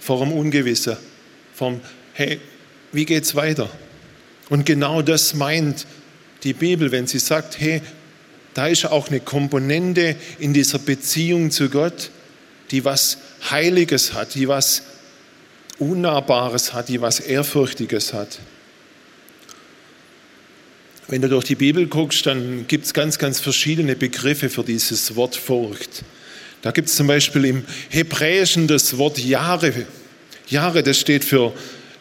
vor 0.00 0.20
dem 0.20 0.32
Ungewissen, 0.32 0.96
vom, 1.54 1.82
hey, 2.14 2.40
wie 2.92 3.04
geht's 3.04 3.34
weiter? 3.34 3.68
Und 4.48 4.64
genau 4.64 5.02
das 5.02 5.34
meint 5.34 5.86
die 6.42 6.54
Bibel, 6.54 6.90
wenn 6.90 7.06
sie 7.06 7.18
sagt, 7.18 7.60
hey, 7.60 7.82
da 8.54 8.66
ist 8.66 8.86
auch 8.86 9.08
eine 9.08 9.20
Komponente 9.20 10.16
in 10.38 10.52
dieser 10.52 10.78
Beziehung 10.78 11.50
zu 11.50 11.68
Gott, 11.68 12.10
die 12.70 12.84
was 12.84 13.18
Heiliges 13.50 14.12
hat, 14.12 14.34
die 14.34 14.48
was 14.48 14.82
Unnahbares 15.78 16.72
hat, 16.72 16.88
die 16.88 17.00
was 17.00 17.20
Ehrfürchtiges 17.20 18.12
hat. 18.12 18.38
Wenn 21.08 21.22
du 21.22 21.28
durch 21.28 21.44
die 21.44 21.56
Bibel 21.56 21.86
guckst, 21.86 22.26
dann 22.26 22.66
gibt 22.68 22.86
es 22.86 22.94
ganz, 22.94 23.18
ganz 23.18 23.40
verschiedene 23.40 23.96
Begriffe 23.96 24.48
für 24.48 24.62
dieses 24.62 25.16
Wort 25.16 25.34
Furcht. 25.34 26.04
Da 26.62 26.70
gibt 26.70 26.88
es 26.88 26.96
zum 26.96 27.06
Beispiel 27.06 27.46
im 27.46 27.64
Hebräischen 27.88 28.68
das 28.68 28.96
Wort 28.98 29.18
Jahre. 29.18 29.72
Jahre, 30.48 30.82
das 30.82 31.00
steht 31.00 31.24
für, 31.24 31.52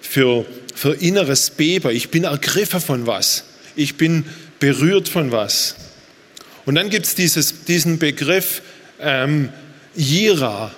für, 0.02 0.46
für 0.76 0.94
inneres 0.94 1.50
Beben. 1.50 1.96
Ich 1.96 2.10
bin 2.10 2.26
ergriffen 2.26 2.82
von 2.82 3.08
was. 3.08 3.46
Ich 3.76 3.96
bin 3.96 4.26
berührt 4.60 5.08
von 5.08 5.32
was. 5.32 5.76
Und 6.70 6.76
dann 6.76 6.92
gibt 6.92 7.08
es 7.08 7.16
diesen 7.66 7.98
Begriff 7.98 8.62
ähm, 9.02 9.50
Jira. 9.96 10.72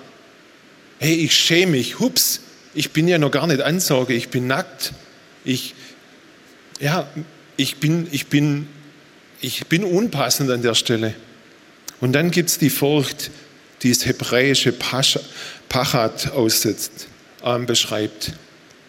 Hey, 0.98 1.16
ich 1.16 1.34
schäme 1.34 1.72
mich. 1.72 1.98
Hups, 2.00 2.40
ich 2.72 2.92
bin 2.92 3.08
ja 3.08 3.18
noch 3.18 3.30
gar 3.30 3.46
nicht 3.46 3.60
Ansage, 3.60 4.14
ich 4.14 4.30
bin 4.30 4.46
nackt. 4.46 4.94
Ich, 5.44 5.74
ja, 6.80 7.06
ich 7.58 7.76
bin, 7.76 8.08
ich 8.10 8.28
bin, 8.28 8.68
ich 9.42 9.66
bin 9.66 9.84
unpassend 9.84 10.50
an 10.50 10.62
der 10.62 10.74
Stelle. 10.74 11.12
Und 12.00 12.14
dann 12.14 12.30
gibt 12.30 12.48
es 12.48 12.56
die 12.56 12.70
Furcht, 12.70 13.30
die 13.82 13.90
das 13.90 14.06
hebräische 14.06 14.72
Pachat 14.72 16.32
aussetzt, 16.32 17.06
äh, 17.44 17.58
beschreibt. 17.58 18.32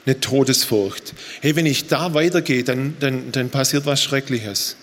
Eine 0.06 0.22
Todesfurcht. 0.22 1.14
Hey, 1.42 1.58
wenn 1.58 1.66
ich 1.66 1.88
da 1.88 2.14
weitergehe, 2.14 2.64
dann, 2.64 2.96
dann, 3.02 3.34
dann 3.34 3.50
passiert 3.50 3.86
was 3.86 4.02
Schreckliches. 4.02 4.78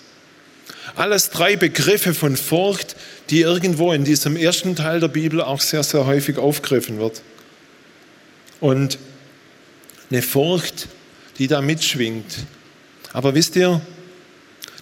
Alles 0.97 1.31
drei 1.31 1.57
Begriffe 1.57 2.15
von 2.15 2.37
Furcht, 2.37 2.97
die 3.31 3.41
irgendwo 3.41 3.93
in 3.93 4.05
diesem 4.05 4.37
ersten 4.37 4.77
Teil 4.77 5.01
der 5.01 5.09
Bibel 5.09 5.41
auch 5.41 5.61
sehr, 5.61 5.83
sehr 5.83 6.07
häufig 6.07 6.39
aufgegriffen 6.39 6.99
wird. 6.99 7.23
Und 8.61 8.99
eine 10.11 10.23
Furcht, 10.23 10.89
die 11.39 11.47
da 11.47 11.61
mitschwingt. 11.61 12.45
Aber 13.13 13.35
wisst 13.35 13.57
ihr, 13.57 13.81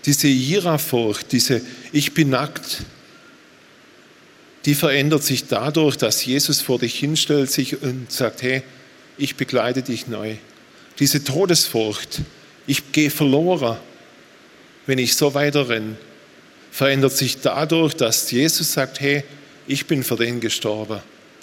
diese 0.06 0.28
Jira-Furcht, 0.28 1.32
diese 1.32 1.60
Ich 1.92 2.14
bin 2.14 2.30
nackt, 2.30 2.82
die 4.64 4.74
verändert 4.74 5.22
sich 5.22 5.46
dadurch, 5.46 5.96
dass 5.96 6.24
Jesus 6.24 6.60
vor 6.60 6.78
dich 6.78 6.98
hinstellt 6.98 7.50
sich 7.50 7.80
und 7.80 8.10
sagt, 8.10 8.42
hey, 8.42 8.62
ich 9.16 9.36
begleite 9.36 9.82
dich 9.82 10.08
neu. 10.08 10.36
Diese 10.98 11.22
Todesfurcht, 11.22 12.20
ich 12.66 12.92
gehe 12.92 13.10
verloren, 13.10 13.78
wenn 14.88 14.98
ich 14.98 15.16
so 15.16 15.34
weiter 15.34 15.68
renne, 15.68 15.96
verändert 16.70 17.12
sich 17.12 17.42
dadurch, 17.42 17.92
dass 17.94 18.30
Jesus 18.30 18.72
sagt, 18.72 19.00
hey, 19.00 19.22
ich 19.66 19.86
bin 19.86 20.02
für 20.02 20.16
den 20.16 20.40
gestorben. 20.40 21.00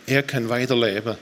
Er 0.07 0.23
kann 0.23 0.49
weiterleben. 0.49 1.15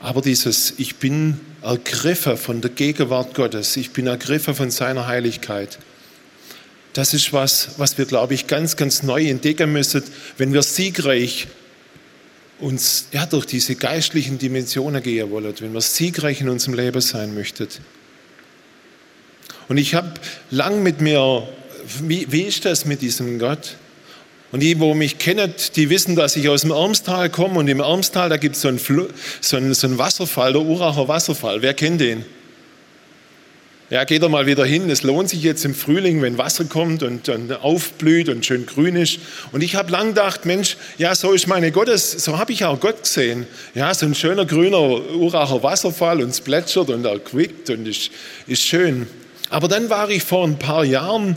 Aber 0.00 0.20
dieses, 0.20 0.74
ich 0.78 0.96
bin 0.96 1.38
ergriffen 1.62 2.36
von 2.36 2.60
der 2.60 2.72
Gegenwart 2.72 3.34
Gottes, 3.34 3.76
ich 3.76 3.92
bin 3.92 4.08
ergriffen 4.08 4.56
von 4.56 4.72
seiner 4.72 5.06
Heiligkeit, 5.06 5.78
das 6.92 7.14
ist 7.14 7.32
was, 7.32 7.78
was 7.78 7.98
wir, 7.98 8.04
glaube 8.04 8.34
ich, 8.34 8.48
ganz, 8.48 8.74
ganz 8.74 9.04
neu 9.04 9.28
entdecken 9.28 9.72
müssen, 9.72 10.02
wenn 10.38 10.52
wir 10.52 10.62
siegreich 10.64 11.46
uns 12.60 13.08
ja, 13.12 13.26
durch 13.26 13.46
diese 13.46 13.74
geistlichen 13.74 14.38
Dimensionen 14.38 15.02
gehen 15.02 15.30
wollen, 15.30 15.54
wenn 15.58 15.72
wir 15.72 15.80
siegreich 15.80 16.40
in 16.40 16.48
unserem 16.48 16.74
Leben 16.74 17.00
sein 17.00 17.34
möchten. 17.34 17.68
Und 19.68 19.76
ich 19.78 19.94
habe 19.94 20.14
lang 20.50 20.82
mit 20.82 21.00
mir, 21.00 21.48
wie, 22.02 22.30
wie 22.30 22.42
ist 22.42 22.64
das 22.64 22.84
mit 22.84 23.02
diesem 23.02 23.38
Gott? 23.38 23.76
Und 24.52 24.60
die, 24.60 24.78
wo 24.78 24.94
mich 24.94 25.18
kennen, 25.18 25.52
die 25.74 25.90
wissen, 25.90 26.14
dass 26.14 26.36
ich 26.36 26.48
aus 26.48 26.60
dem 26.60 26.70
Ermstal 26.70 27.28
komme 27.28 27.58
und 27.58 27.66
im 27.66 27.80
Ermstal, 27.80 28.28
da 28.28 28.36
gibt 28.36 28.54
so 28.54 28.68
es 28.68 28.86
so 29.40 29.56
einen, 29.56 29.74
so 29.74 29.86
einen 29.86 29.98
Wasserfall, 29.98 30.52
der 30.52 30.62
Uracher 30.62 31.08
Wasserfall. 31.08 31.60
Wer 31.60 31.74
kennt 31.74 32.00
den? 32.00 32.24
Ja, 33.90 34.04
geht 34.04 34.22
er 34.22 34.30
mal 34.30 34.46
wieder 34.46 34.64
hin. 34.64 34.88
Es 34.88 35.02
lohnt 35.02 35.28
sich 35.28 35.42
jetzt 35.42 35.62
im 35.66 35.74
Frühling, 35.74 36.22
wenn 36.22 36.38
Wasser 36.38 36.64
kommt 36.64 37.02
und, 37.02 37.28
und 37.28 37.52
aufblüht 37.52 38.30
und 38.30 38.44
schön 38.46 38.64
grün 38.64 38.96
ist. 38.96 39.18
Und 39.52 39.62
ich 39.62 39.74
habe 39.74 39.92
lang 39.92 40.08
gedacht, 40.08 40.46
Mensch, 40.46 40.78
ja, 40.96 41.14
so 41.14 41.32
ist 41.32 41.46
meine 41.48 41.70
Gottes, 41.70 42.12
so 42.12 42.38
habe 42.38 42.52
ich 42.52 42.64
auch 42.64 42.80
Gott 42.80 43.02
gesehen. 43.02 43.46
Ja, 43.74 43.92
so 43.92 44.06
ein 44.06 44.14
schöner 44.14 44.46
grüner 44.46 44.80
Uracher 44.80 45.62
Wasserfall 45.62 46.22
und 46.22 46.30
es 46.30 46.40
plätschert 46.40 46.88
und 46.88 47.04
er 47.04 47.18
quickt 47.18 47.68
und 47.68 47.86
ist, 47.86 48.10
ist 48.46 48.62
schön. 48.62 49.06
Aber 49.50 49.68
dann 49.68 49.90
war 49.90 50.08
ich 50.08 50.22
vor 50.22 50.46
ein 50.46 50.58
paar 50.58 50.84
Jahren 50.86 51.36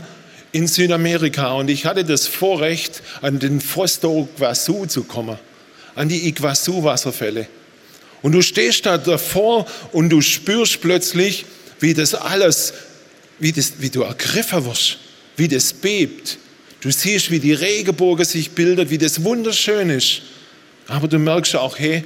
in 0.50 0.66
Südamerika 0.66 1.52
und 1.52 1.68
ich 1.68 1.84
hatte 1.84 2.02
das 2.02 2.26
Vorrecht, 2.26 3.02
an 3.20 3.38
den 3.38 3.60
Fosto 3.60 4.26
Iguazu 4.34 4.86
zu 4.86 5.04
kommen, 5.04 5.38
an 5.94 6.08
die 6.08 6.26
Iguazu-Wasserfälle. 6.28 7.46
Und 8.22 8.32
du 8.32 8.40
stehst 8.40 8.86
da 8.86 8.96
davor 8.96 9.66
und 9.92 10.08
du 10.08 10.22
spürst 10.22 10.80
plötzlich, 10.80 11.44
wie 11.80 11.94
das 11.94 12.14
alles, 12.14 12.74
wie, 13.38 13.52
das, 13.52 13.74
wie 13.78 13.90
du 13.90 14.02
ergriffen 14.02 14.64
wirst, 14.64 14.98
wie 15.36 15.48
das 15.48 15.72
bebt. 15.72 16.38
Du 16.80 16.90
siehst, 16.90 17.30
wie 17.30 17.40
die 17.40 17.52
Regenbogen 17.52 18.24
sich 18.24 18.52
bildet, 18.52 18.90
wie 18.90 18.98
das 18.98 19.24
wunderschön 19.24 19.90
ist. 19.90 20.22
Aber 20.86 21.08
du 21.08 21.18
merkst 21.18 21.56
auch, 21.56 21.78
hey, 21.78 22.04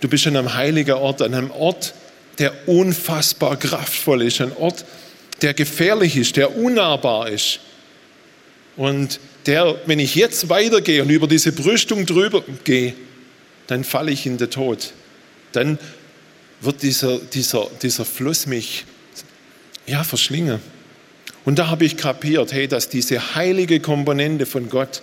du 0.00 0.08
bist 0.08 0.26
an 0.26 0.36
einem 0.36 0.54
heiligen 0.54 0.94
Ort, 0.94 1.22
an 1.22 1.34
einem 1.34 1.50
Ort, 1.50 1.94
der 2.38 2.68
unfassbar 2.68 3.56
kraftvoll 3.56 4.22
ist, 4.22 4.40
ein 4.40 4.56
Ort, 4.56 4.84
der 5.42 5.54
gefährlich 5.54 6.16
ist, 6.16 6.36
der 6.36 6.56
unnahbar 6.56 7.28
ist. 7.28 7.60
Und 8.76 9.18
der, 9.46 9.80
wenn 9.86 9.98
ich 9.98 10.14
jetzt 10.14 10.48
weitergehe 10.48 11.02
und 11.02 11.10
über 11.10 11.26
diese 11.26 11.52
Brüstung 11.52 12.06
drüber 12.06 12.44
gehe, 12.64 12.94
dann 13.66 13.82
falle 13.82 14.12
ich 14.12 14.24
in 14.24 14.38
den 14.38 14.50
Tod. 14.50 14.92
Dann 15.52 15.78
wird 16.60 16.82
dieser, 16.82 17.18
dieser, 17.18 17.68
dieser 17.82 18.04
Fluss 18.04 18.46
mich 18.46 18.84
ja, 19.86 20.04
verschlingen. 20.04 20.60
Und 21.44 21.58
da 21.58 21.68
habe 21.68 21.84
ich 21.84 21.96
kapiert, 21.96 22.52
hey, 22.52 22.68
dass 22.68 22.88
diese 22.88 23.34
heilige 23.34 23.80
Komponente 23.80 24.44
von 24.44 24.68
Gott 24.68 25.02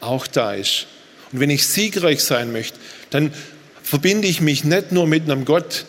auch 0.00 0.26
da 0.26 0.54
ist. 0.54 0.86
Und 1.32 1.40
wenn 1.40 1.50
ich 1.50 1.66
siegreich 1.66 2.22
sein 2.22 2.52
möchte, 2.52 2.78
dann 3.10 3.32
verbinde 3.82 4.28
ich 4.28 4.40
mich 4.40 4.64
nicht 4.64 4.92
nur 4.92 5.06
mit 5.06 5.24
einem 5.24 5.44
Gott 5.44 5.84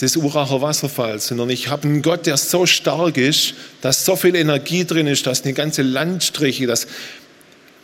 des 0.00 0.16
Uracher 0.16 0.62
Wasserfalls, 0.62 1.28
sondern 1.28 1.50
ich 1.50 1.68
habe 1.68 1.84
einen 1.84 2.02
Gott, 2.02 2.26
der 2.26 2.36
so 2.36 2.66
stark 2.66 3.16
ist, 3.16 3.54
dass 3.80 4.04
so 4.04 4.16
viel 4.16 4.34
Energie 4.34 4.84
drin 4.84 5.06
ist, 5.06 5.26
dass 5.26 5.44
eine 5.44 5.52
ganze 5.52 5.82
Landstriche, 5.82 6.66
dass 6.66 6.86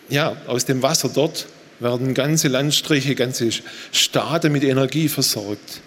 ja, 0.08 0.36
aus 0.46 0.64
dem 0.64 0.82
Wasser 0.82 1.10
dort 1.12 1.46
werden 1.78 2.14
ganze 2.14 2.48
Landstriche, 2.48 3.14
ganze 3.14 3.50
Staaten 3.92 4.52
mit 4.52 4.64
Energie 4.64 5.08
versorgt. 5.08 5.80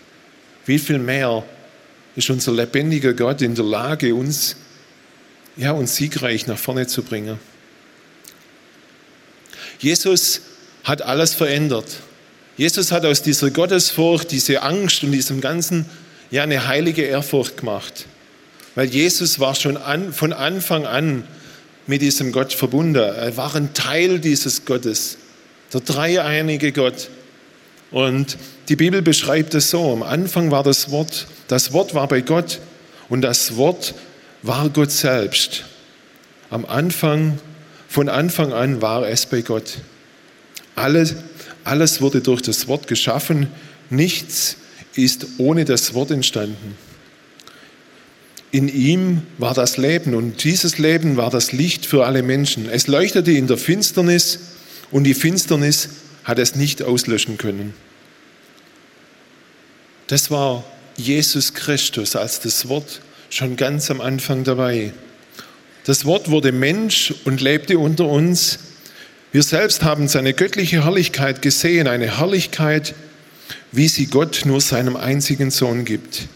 Wie 0.66 0.80
viel 0.80 1.00
mehr 1.00 1.44
ist 2.16 2.30
unser 2.30 2.52
lebendiger 2.52 3.14
Gott 3.14 3.42
in 3.42 3.56
der 3.56 3.66
Lage, 3.66 4.14
uns, 4.16 4.56
ja, 5.58 5.72
uns 5.72 5.96
siegreich 5.96 6.48
nach 6.48 6.58
vorne 6.58 6.88
zu 6.88 7.04
bringen. 7.04 7.40
Jesus 9.80 10.42
hat 10.84 11.02
alles 11.02 11.34
verändert. 11.34 11.88
Jesus 12.56 12.92
hat 12.92 13.06
aus 13.06 13.24
dieser 13.24 13.50
Gottesfurcht, 13.50 14.32
diese 14.32 14.62
Angst 14.62 15.04
und 15.04 15.12
diesem 15.12 15.42
Ganzen 15.42 15.86
ja 16.30 16.44
eine 16.44 16.68
heilige 16.68 17.04
Ehrfurcht 17.04 17.58
gemacht. 17.58 18.06
Weil 18.76 18.88
Jesus 18.88 19.40
war 19.40 19.56
schon 19.56 19.78
an, 19.78 20.14
von 20.14 20.34
Anfang 20.34 20.86
an 20.86 21.24
mit 21.88 22.02
diesem 22.02 22.32
Gott 22.32 22.54
verbunden. 22.54 22.96
Er 22.96 23.36
war 23.38 23.56
ein 23.56 23.74
Teil 23.74 24.20
dieses 24.20 24.66
Gottes, 24.66 25.18
der 25.74 25.82
dreieinige 25.82 26.72
Gott. 26.72 27.10
Und 27.92 28.38
die 28.70 28.76
Bibel 28.76 29.02
beschreibt 29.02 29.54
es 29.56 29.70
so, 29.70 29.92
am 29.92 30.04
Anfang 30.04 30.52
war 30.52 30.64
das 30.64 30.90
Wort, 30.90 31.28
das 31.48 31.74
Wort 31.74 31.94
war 31.94 32.08
bei 32.08 32.22
Gott 32.22 32.60
und 33.10 33.22
das 33.22 33.58
Wort 33.58 33.94
war 34.42 34.70
Gott 34.70 34.92
selbst. 34.92 35.66
Am 36.50 36.66
Anfang, 36.66 37.40
von 37.88 38.10
Anfang 38.10 38.54
an 38.54 38.82
war 38.82 39.08
es 39.08 39.26
bei 39.26 39.42
Gott. 39.42 39.80
Alles, 40.76 41.16
alles 41.64 42.02
wurde 42.02 42.22
durch 42.22 42.42
das 42.42 42.68
Wort 42.68 42.88
geschaffen, 42.88 43.48
nichts 43.90 44.58
ist 44.96 45.26
ohne 45.38 45.66
das 45.66 45.94
Wort 45.94 46.12
entstanden. 46.12 46.78
In 48.52 48.68
ihm 48.68 49.24
war 49.40 49.56
das 49.56 49.78
Leben 49.78 50.14
und 50.14 50.44
dieses 50.44 50.78
Leben 50.78 51.18
war 51.18 51.32
das 51.32 51.52
Licht 51.52 51.86
für 51.88 52.06
alle 52.06 52.22
Menschen. 52.22 52.70
Es 52.70 52.88
leuchtete 52.88 53.32
in 53.32 53.48
der 53.48 53.58
Finsternis 53.58 54.40
und 54.92 55.06
die 55.06 55.16
Finsternis 55.16 55.90
hat 56.24 56.38
es 56.38 56.56
nicht 56.56 56.84
auslöschen 56.84 57.40
können. 57.40 57.74
Das 60.14 60.30
war 60.30 60.64
Jesus 60.96 61.56
Christus 61.56 62.16
als 62.16 62.40
das 62.40 62.70
Wort 62.70 63.02
schon 63.32 63.56
ganz 63.56 63.90
am 63.90 64.00
Anfang 64.00 64.44
dabei. 64.44 64.94
Das 65.86 66.06
Wort 66.06 66.30
wurde 66.30 66.52
Mensch 66.52 67.12
und 67.26 67.42
lebte 67.42 67.80
unter 67.80 68.06
uns. 68.06 68.60
Wir 69.32 69.42
selbst 69.42 69.82
haben 69.82 70.08
seine 70.08 70.36
göttliche 70.36 70.86
Herrlichkeit 70.86 71.42
gesehen, 71.42 71.88
eine 71.88 72.20
Herrlichkeit, 72.20 72.94
wie 73.72 73.88
sie 73.88 74.06
Gott 74.06 74.44
nur 74.46 74.62
seinem 74.62 74.98
einzigen 74.98 75.50
Sohn 75.50 75.84
gibt. 75.84 76.28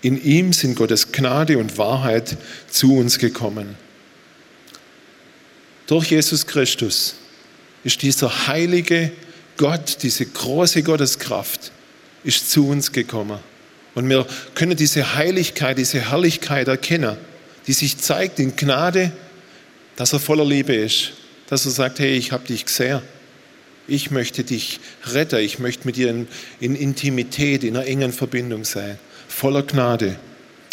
In 0.00 0.22
ihm 0.22 0.52
sind 0.52 0.76
Gottes 0.76 1.10
Gnade 1.10 1.58
und 1.58 1.76
Wahrheit 1.76 2.36
zu 2.70 2.96
uns 2.96 3.18
gekommen. 3.18 3.74
Durch 5.88 6.12
Jesus 6.12 6.46
Christus 6.46 7.16
ist 7.82 8.00
dieser 8.02 8.46
heilige 8.46 9.10
Gott, 9.56 10.04
diese 10.04 10.24
große 10.24 10.84
Gotteskraft, 10.84 11.72
ist 12.24 12.50
zu 12.50 12.68
uns 12.68 12.92
gekommen. 12.92 13.38
Und 13.94 14.08
wir 14.08 14.26
können 14.54 14.76
diese 14.76 15.14
Heiligkeit, 15.14 15.78
diese 15.78 16.10
Herrlichkeit 16.10 16.68
erkennen, 16.68 17.16
die 17.66 17.72
sich 17.72 17.98
zeigt 17.98 18.38
in 18.40 18.56
Gnade, 18.56 19.12
dass 19.96 20.12
er 20.12 20.18
voller 20.18 20.44
Liebe 20.44 20.74
ist, 20.74 21.12
dass 21.48 21.64
er 21.64 21.70
sagt, 21.70 22.00
hey, 22.00 22.16
ich 22.16 22.32
habe 22.32 22.46
dich 22.46 22.64
gesehen, 22.66 23.00
ich 23.86 24.10
möchte 24.10 24.44
dich 24.44 24.80
retten, 25.06 25.38
ich 25.40 25.58
möchte 25.58 25.86
mit 25.86 25.96
dir 25.96 26.10
in, 26.10 26.26
in 26.58 26.74
Intimität, 26.74 27.62
in 27.64 27.76
einer 27.76 27.86
engen 27.86 28.12
Verbindung 28.12 28.64
sein. 28.64 28.98
Voller 29.28 29.62
Gnade, 29.62 30.16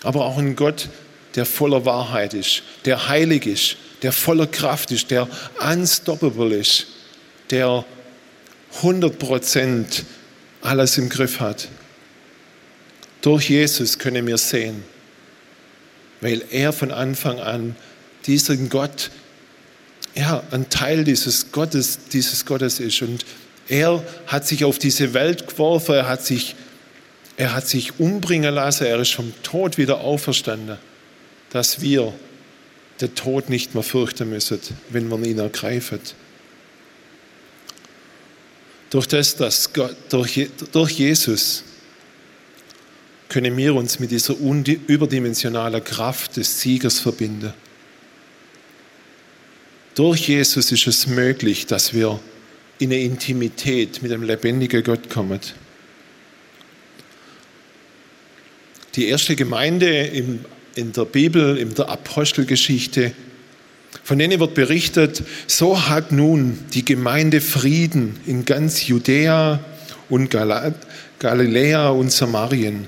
aber 0.03 0.25
auch 0.25 0.37
ein 0.37 0.55
Gott, 0.55 0.89
der 1.35 1.45
voller 1.45 1.85
Wahrheit 1.85 2.33
ist, 2.33 2.63
der 2.85 3.07
heilig 3.07 3.45
ist, 3.45 3.77
der 4.01 4.11
voller 4.11 4.47
Kraft 4.47 4.91
ist, 4.91 5.11
der 5.11 5.27
unstoppable 5.59 6.55
ist, 6.55 6.87
der 7.49 7.85
100% 8.81 10.03
alles 10.61 10.97
im 10.97 11.09
Griff 11.09 11.39
hat. 11.39 11.67
Durch 13.21 13.49
Jesus 13.49 13.99
können 13.99 14.25
wir 14.27 14.37
sehen, 14.37 14.83
weil 16.21 16.43
er 16.51 16.73
von 16.73 16.91
Anfang 16.91 17.39
an 17.39 17.75
diesen 18.25 18.69
Gott, 18.69 19.11
ja, 20.15 20.43
ein 20.51 20.69
Teil 20.69 21.03
dieses 21.03 21.51
Gottes, 21.51 22.07
dieses 22.11 22.45
Gottes 22.45 22.79
ist. 22.79 23.01
Und 23.01 23.25
er 23.67 24.03
hat 24.27 24.47
sich 24.47 24.65
auf 24.65 24.79
diese 24.79 25.13
Welt 25.13 25.47
geworfen, 25.47 25.95
er 25.95 26.07
hat 26.07 26.25
sich 26.25 26.55
er 27.37 27.55
hat 27.55 27.67
sich 27.67 27.99
umbringen 27.99 28.53
lassen, 28.53 28.85
er 28.85 28.99
ist 28.99 29.13
vom 29.13 29.33
Tod 29.41 29.79
wieder 29.79 30.01
auferstanden, 30.01 30.77
dass 31.49 31.81
wir 31.81 32.13
den 32.99 33.15
Tod 33.15 33.49
nicht 33.49 33.73
mehr 33.73 33.81
fürchten 33.83 34.29
müssen, 34.29 34.59
wenn 34.89 35.07
man 35.09 35.23
ihn 35.25 35.39
ergreifen. 35.39 35.99
Durch 38.91 39.07
das, 39.07 39.35
dass 39.35 39.73
Gott, 39.73 39.95
durch, 40.09 40.47
durch 40.71 40.91
Jesus 40.91 41.63
können 43.27 43.57
wir 43.57 43.73
uns 43.73 43.99
mit 43.99 44.11
dieser 44.11 44.35
überdimensionalen 44.37 45.83
Kraft 45.83 46.37
des 46.37 46.61
Siegers 46.61 46.99
verbinden. 46.99 47.53
Durch 49.95 50.27
Jesus 50.27 50.71
ist 50.71 50.85
es 50.85 51.07
möglich, 51.07 51.65
dass 51.65 51.93
wir 51.93 52.19
in 52.77 52.91
eine 52.91 53.01
Intimität 53.01 54.03
mit 54.03 54.11
dem 54.11 54.21
lebendigen 54.21 54.83
Gott 54.83 55.09
kommen. 55.09 55.39
die 58.95 59.07
erste 59.07 59.35
Gemeinde 59.35 59.87
in, 59.87 60.43
in 60.75 60.91
der 60.91 61.05
Bibel, 61.05 61.57
in 61.57 61.73
der 61.73 61.89
Apostelgeschichte, 61.89 63.13
von 64.03 64.17
denen 64.17 64.39
wird 64.39 64.53
berichtet, 64.53 65.23
so 65.47 65.87
hat 65.87 66.11
nun 66.11 66.57
die 66.73 66.85
Gemeinde 66.85 67.41
Frieden 67.41 68.19
in 68.25 68.45
ganz 68.45 68.87
Judäa 68.87 69.59
und 70.09 70.29
Gal 70.29 70.73
Galiläa 71.19 71.89
und 71.89 72.11
Samarien 72.11 72.87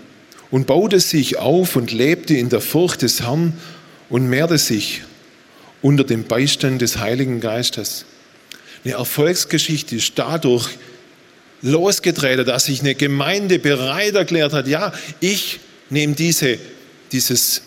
und 0.50 0.66
baute 0.66 1.00
sich 1.00 1.38
auf 1.38 1.76
und 1.76 1.92
lebte 1.92 2.36
in 2.36 2.50
der 2.50 2.62
Furcht 2.62 3.04
des 3.04 3.22
Herrn 3.22 3.54
und 4.10 4.28
mehrte 4.28 4.58
sich 4.58 5.02
unter 5.82 6.04
dem 6.04 6.24
Beistand 6.24 6.82
des 6.82 6.98
Heiligen 6.98 7.42
Geistes. 7.42 8.06
Eine 8.84 8.96
Erfolgsgeschichte 8.96 9.96
ist 9.98 10.14
dadurch 10.16 10.70
losgetreten, 11.62 12.46
dass 12.46 12.66
sich 12.66 12.82
eine 12.82 12.96
Gemeinde 12.96 13.60
bereit 13.60 14.16
erklärt 14.16 14.54
hat, 14.54 14.68
ja, 14.68 14.94
ich 15.20 15.60
nehme 15.90 16.14
diese, 16.14 16.58
dieses 17.12 17.62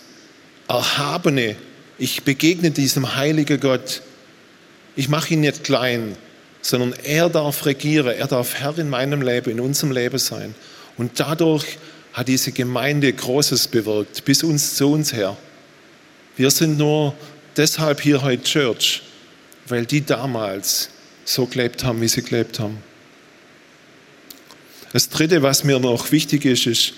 Erhabene, 0.68 1.56
ich 1.98 2.22
begegne 2.22 2.70
diesem 2.70 3.16
heiligen 3.16 3.60
Gott. 3.60 4.02
Ich 4.96 5.08
mache 5.08 5.34
ihn 5.34 5.40
nicht 5.40 5.64
klein, 5.64 6.16
sondern 6.62 6.94
er 7.04 7.28
darf 7.28 7.64
regieren, 7.64 8.14
er 8.16 8.26
darf 8.26 8.54
Herr 8.54 8.78
in 8.78 8.90
meinem 8.90 9.22
Leben, 9.22 9.50
in 9.50 9.60
unserem 9.60 9.92
Leben 9.92 10.18
sein. 10.18 10.54
Und 10.96 11.20
dadurch 11.20 11.78
hat 12.12 12.28
diese 12.28 12.52
Gemeinde 12.52 13.12
Großes 13.12 13.68
bewirkt, 13.68 14.24
bis 14.24 14.42
uns 14.42 14.74
zu 14.74 14.92
uns 14.92 15.12
her. 15.12 15.36
Wir 16.36 16.50
sind 16.50 16.78
nur 16.78 17.14
deshalb 17.56 18.00
hier 18.00 18.22
heute 18.22 18.42
Church, 18.42 19.02
weil 19.68 19.86
die 19.86 20.04
damals 20.04 20.90
so 21.24 21.46
gelebt 21.46 21.84
haben, 21.84 22.00
wie 22.00 22.08
sie 22.08 22.22
gelebt 22.22 22.58
haben. 22.58 22.78
Das 24.92 25.08
Dritte, 25.08 25.42
was 25.42 25.64
mir 25.64 25.78
noch 25.78 26.10
wichtig 26.12 26.44
ist, 26.44 26.66
ist, 26.66 26.92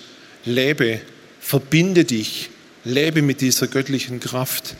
lebe 0.44 1.00
Verbinde 1.40 2.04
dich, 2.04 2.50
lebe 2.84 3.22
mit 3.22 3.40
dieser 3.40 3.66
göttlichen 3.66 4.20
Kraft. 4.20 4.76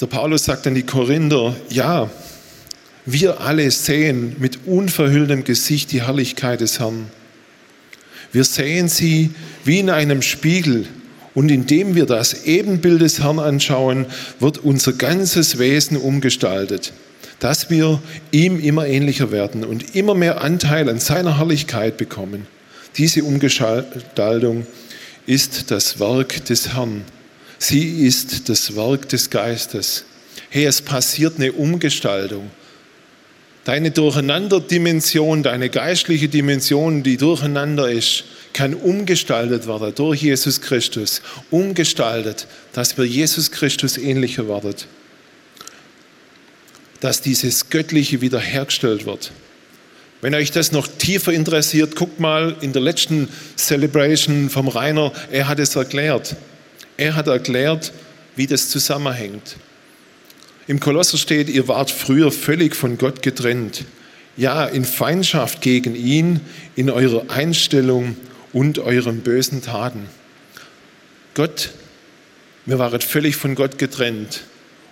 Der 0.00 0.06
Paulus 0.06 0.44
sagt 0.44 0.66
an 0.66 0.74
die 0.74 0.82
Korinther, 0.82 1.54
ja, 1.68 2.10
wir 3.06 3.40
alle 3.40 3.70
sehen 3.70 4.36
mit 4.38 4.66
unverhülltem 4.66 5.44
Gesicht 5.44 5.92
die 5.92 6.02
Herrlichkeit 6.02 6.60
des 6.60 6.80
Herrn. 6.80 7.06
Wir 8.32 8.44
sehen 8.44 8.88
sie 8.88 9.30
wie 9.64 9.80
in 9.80 9.90
einem 9.90 10.22
Spiegel 10.22 10.86
und 11.34 11.50
indem 11.50 11.94
wir 11.94 12.06
das 12.06 12.44
Ebenbild 12.44 13.00
des 13.00 13.20
Herrn 13.20 13.38
anschauen, 13.38 14.06
wird 14.38 14.58
unser 14.58 14.92
ganzes 14.92 15.58
Wesen 15.58 15.96
umgestaltet 15.96 16.92
dass 17.40 17.70
wir 17.70 18.00
ihm 18.30 18.60
immer 18.60 18.86
ähnlicher 18.86 19.32
werden 19.32 19.64
und 19.64 19.96
immer 19.96 20.14
mehr 20.14 20.42
Anteil 20.42 20.88
an 20.88 21.00
seiner 21.00 21.38
Herrlichkeit 21.38 21.96
bekommen. 21.96 22.46
Diese 22.96 23.24
Umgestaltung 23.24 24.66
ist 25.26 25.70
das 25.70 25.98
Werk 25.98 26.44
des 26.44 26.74
Herrn. 26.74 27.02
Sie 27.60 28.04
ist 28.06 28.48
das 28.48 28.74
Werk 28.74 29.08
des 29.10 29.30
Geistes. 29.30 30.04
Hey, 30.48 30.64
es 30.64 30.82
passiert 30.82 31.36
eine 31.36 31.52
Umgestaltung. 31.52 32.50
Deine 33.64 33.92
Durcheinanderdimension, 33.92 35.44
deine 35.44 35.68
geistliche 35.68 36.28
Dimension, 36.28 37.04
die 37.04 37.16
durcheinander 37.16 37.88
ist, 37.88 38.24
kann 38.52 38.74
umgestaltet 38.74 39.68
werden 39.68 39.94
durch 39.94 40.22
Jesus 40.22 40.60
Christus. 40.60 41.22
Umgestaltet, 41.50 42.48
dass 42.72 42.98
wir 42.98 43.04
Jesus 43.04 43.52
Christus 43.52 43.96
ähnlicher 43.96 44.48
werden 44.48 44.74
dass 47.00 47.22
dieses 47.22 47.70
Göttliche 47.70 48.20
wiederhergestellt 48.20 49.06
wird. 49.06 49.32
Wenn 50.20 50.34
euch 50.34 50.50
das 50.52 50.70
noch 50.70 50.86
tiefer 50.86 51.32
interessiert, 51.32 51.96
guckt 51.96 52.20
mal 52.20 52.56
in 52.60 52.74
der 52.74 52.82
letzten 52.82 53.28
Celebration 53.56 54.50
vom 54.50 54.68
Rainer, 54.68 55.12
er 55.30 55.48
hat 55.48 55.58
es 55.58 55.76
erklärt. 55.76 56.36
Er 57.00 57.16
hat 57.16 57.28
erklärt, 57.28 57.94
wie 58.36 58.46
das 58.46 58.68
zusammenhängt. 58.68 59.56
Im 60.66 60.80
Kolosser 60.80 61.16
steht, 61.16 61.48
ihr 61.48 61.66
wart 61.66 61.90
früher 61.90 62.30
völlig 62.30 62.76
von 62.76 62.98
Gott 62.98 63.22
getrennt. 63.22 63.86
Ja, 64.36 64.66
in 64.66 64.84
Feindschaft 64.84 65.62
gegen 65.62 65.96
ihn, 65.96 66.40
in 66.76 66.90
eurer 66.90 67.30
Einstellung 67.30 68.16
und 68.52 68.80
euren 68.80 69.20
bösen 69.20 69.62
Taten. 69.62 70.10
Gott, 71.32 71.70
wir 72.66 72.78
waren 72.78 73.00
völlig 73.00 73.34
von 73.34 73.54
Gott 73.54 73.78
getrennt. 73.78 74.42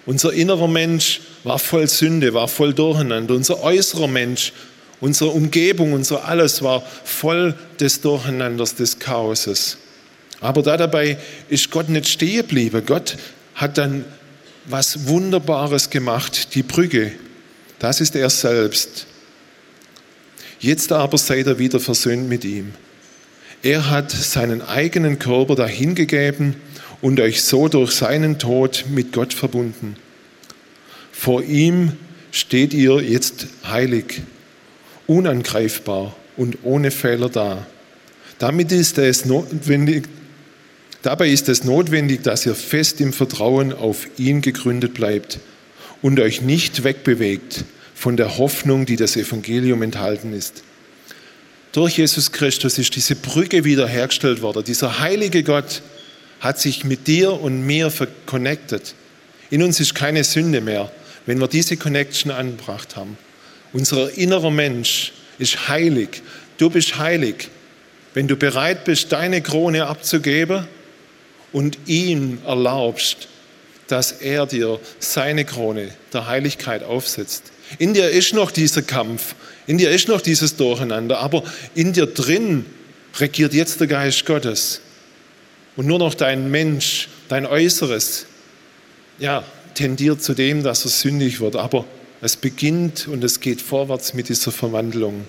Unser 0.07 0.33
innerer 0.33 0.67
Mensch 0.67 1.21
war 1.45 1.59
voll 1.59 1.89
Sünde, 1.89 2.33
war 2.33 2.49
voll 2.49 2.73
Durcheinander. 2.73 3.35
Unser 3.35 3.63
äußerer 3.63 4.09
Mensch, 4.09 4.55
unsere 5.03 5.29
Umgebung, 5.29 5.93
unser 5.93 6.25
alles 6.25 6.63
war 6.63 6.83
voll 7.05 7.55
des 7.79 8.01
Durcheinanders, 8.01 8.77
des 8.77 8.99
Chaoses. 8.99 9.77
Aber 10.41 10.63
da 10.63 10.77
dabei 10.77 11.19
ist 11.49 11.71
Gott 11.71 11.89
nicht 11.89 12.09
stehen 12.09 12.43
geblieben. 12.43 12.83
Gott 12.87 13.17
hat 13.55 13.79
dann 13.79 14.05
was 14.67 15.09
Wunderbares 15.09 15.91
gemacht, 15.91 16.55
die 16.55 16.63
Brücke. 16.63 17.13
Das 17.79 18.01
ist 18.01 18.15
er 18.15 18.31
selbst. 18.31 19.07
Jetzt 20.61 20.93
aber 20.93 21.19
seid 21.19 21.47
ihr 21.47 21.59
wieder 21.59 21.81
versöhnt 21.81 22.29
mit 22.29 22.45
ihm. 22.45 22.75
Er 23.63 23.91
hat 23.91 24.11
seinen 24.11 24.63
eigenen 24.63 25.19
Körper 25.19 25.57
dahingegeben 25.57 26.57
und 27.01 27.21
euch 27.21 27.43
so 27.43 27.69
durch 27.69 27.93
seinen 27.93 28.39
Tod 28.39 28.85
mit 28.89 29.13
Gott 29.13 29.35
verbunden. 29.35 29.97
Vor 31.13 31.43
ihm 31.43 31.93
steht 32.31 32.75
ihr 32.75 33.01
jetzt 33.01 33.47
heilig, 33.69 34.23
unangreifbar 35.07 36.15
und 36.37 36.59
ohne 36.63 36.91
Fehler 36.91 37.29
da. 37.29 37.67
Damit 38.39 38.71
ist 38.71 38.99
es 38.99 39.25
notwendig, 39.25 40.09
dabei 41.03 41.29
ist 41.29 41.49
es 41.49 41.65
notwendig, 41.65 42.23
dass 42.23 42.47
ihr 42.47 42.55
fest 42.55 43.01
im 43.01 43.13
Vertrauen 43.13 43.73
auf 43.73 44.07
ihn 44.19 44.41
gegründet 44.41 44.95
bleibt 44.95 45.39
und 46.03 46.21
euch 46.21 46.43
nicht 46.43 46.85
wegbewegt 46.85 47.65
von 47.95 48.17
der 48.17 48.39
Hoffnung, 48.39 48.87
die 48.87 48.97
das 48.97 49.17
Evangelium 49.17 49.83
enthalten 49.83 50.33
ist. 50.33 50.63
Durch 51.73 51.99
Jesus 51.99 52.33
Christus 52.33 52.79
ist 52.79 52.95
diese 52.97 53.15
Brücke 53.15 53.65
wiederhergestellt 53.65 54.41
worden. 54.41 54.65
Dieser 54.65 55.01
heilige 55.01 55.43
Gott 55.43 55.83
hat 56.41 56.59
sich 56.59 56.85
mit 56.85 57.07
dir 57.07 57.33
und 57.33 57.67
mir 57.67 57.93
connected. 58.27 58.95
In 59.51 59.63
uns 59.63 59.81
ist 59.81 59.95
keine 59.95 60.25
Sünde 60.25 60.61
mehr, 60.61 60.91
wenn 61.27 61.41
wir 61.41 61.49
diese 61.49 61.77
Connection 61.77 62.31
angebracht 62.31 62.97
haben. 62.97 63.19
Unser 63.73 64.17
innerer 64.17 64.51
Mensch 64.51 65.13
ist 65.39 65.69
heilig. 65.69 66.23
Du 66.57 66.71
bist 66.71 66.99
heilig. 66.99 67.49
Wenn 68.15 68.29
du 68.29 68.37
bereit 68.37 68.85
bist, 68.85 69.13
deine 69.13 69.43
Krone 69.43 69.87
abzugeben 69.87 70.67
und 71.53 71.79
ihm 71.87 72.39
erlaubst, 72.47 73.29
dass 73.87 74.13
er 74.13 74.47
dir 74.47 74.79
seine 74.99 75.45
Krone 75.45 75.91
der 76.13 76.27
Heiligkeit 76.27 76.83
aufsetzt. 76.83 77.45
In 77.79 77.95
dir 77.95 78.11
ist 78.11 78.35
noch 78.35 78.51
dieser 78.51 78.83
Kampf, 78.83 79.35
in 79.67 79.79
dir 79.79 79.91
ist 79.91 80.09
noch 80.09 80.21
dieses 80.21 80.57
Durcheinander, 80.57 81.19
aber 81.19 81.43
in 81.75 81.93
dir 81.93 82.07
drin 82.07 82.65
regiert 83.19 83.55
jetzt 83.55 83.81
der 83.81 83.87
Geist 83.87 84.25
Gottes. 84.27 84.81
Und 85.77 85.87
nur 85.87 85.99
noch 85.99 86.15
dein 86.15 86.51
Mensch, 86.51 87.09
dein 87.29 87.47
Äußeres, 87.47 88.27
ja, 89.19 89.45
tendiert 89.75 90.23
zu 90.23 90.35
dem, 90.35 90.63
dass 90.63 90.85
er 90.85 90.91
sündig 90.91 91.41
wird. 91.41 91.57
Aber 91.57 91.85
es 92.21 92.37
beginnt 92.37 93.07
und 93.09 93.23
es 93.23 93.41
geht 93.41 93.61
vorwärts 93.63 94.15
mit 94.15 94.29
dieser 94.29 94.51
Verwandlung. 94.51 95.25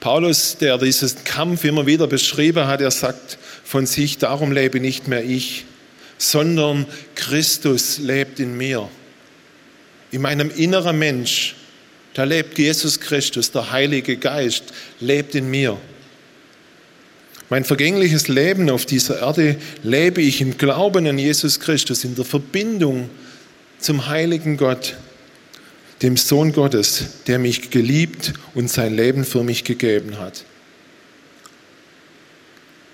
Paulus, 0.00 0.56
der 0.58 0.78
diesen 0.78 1.24
Kampf 1.24 1.64
immer 1.64 1.86
wieder 1.86 2.06
beschrieben 2.06 2.66
hat, 2.66 2.80
er 2.80 2.90
sagt 2.90 3.38
von 3.64 3.86
sich, 3.86 4.18
darum 4.18 4.52
lebe 4.52 4.80
nicht 4.80 5.08
mehr 5.08 5.24
ich, 5.24 5.64
sondern 6.18 6.86
Christus 7.14 7.98
lebt 7.98 8.40
in 8.40 8.56
mir 8.56 8.88
in 10.10 10.22
meinem 10.22 10.50
inneren 10.50 10.98
Mensch, 10.98 11.54
da 12.14 12.24
lebt 12.24 12.58
Jesus 12.58 12.98
Christus, 12.98 13.50
der 13.50 13.70
Heilige 13.70 14.16
Geist, 14.16 14.64
lebt 15.00 15.34
in 15.34 15.50
mir. 15.50 15.78
Mein 17.50 17.64
vergängliches 17.64 18.28
Leben 18.28 18.68
auf 18.70 18.84
dieser 18.84 19.20
Erde 19.20 19.56
lebe 19.82 20.20
ich 20.20 20.40
im 20.40 20.58
Glauben 20.58 21.06
an 21.06 21.18
Jesus 21.18 21.60
Christus, 21.60 22.04
in 22.04 22.14
der 22.14 22.24
Verbindung 22.24 23.08
zum 23.78 24.08
heiligen 24.08 24.56
Gott, 24.56 24.96
dem 26.02 26.16
Sohn 26.16 26.52
Gottes, 26.52 27.04
der 27.26 27.38
mich 27.38 27.70
geliebt 27.70 28.34
und 28.54 28.70
sein 28.70 28.94
Leben 28.94 29.24
für 29.24 29.42
mich 29.42 29.64
gegeben 29.64 30.18
hat. 30.18 30.44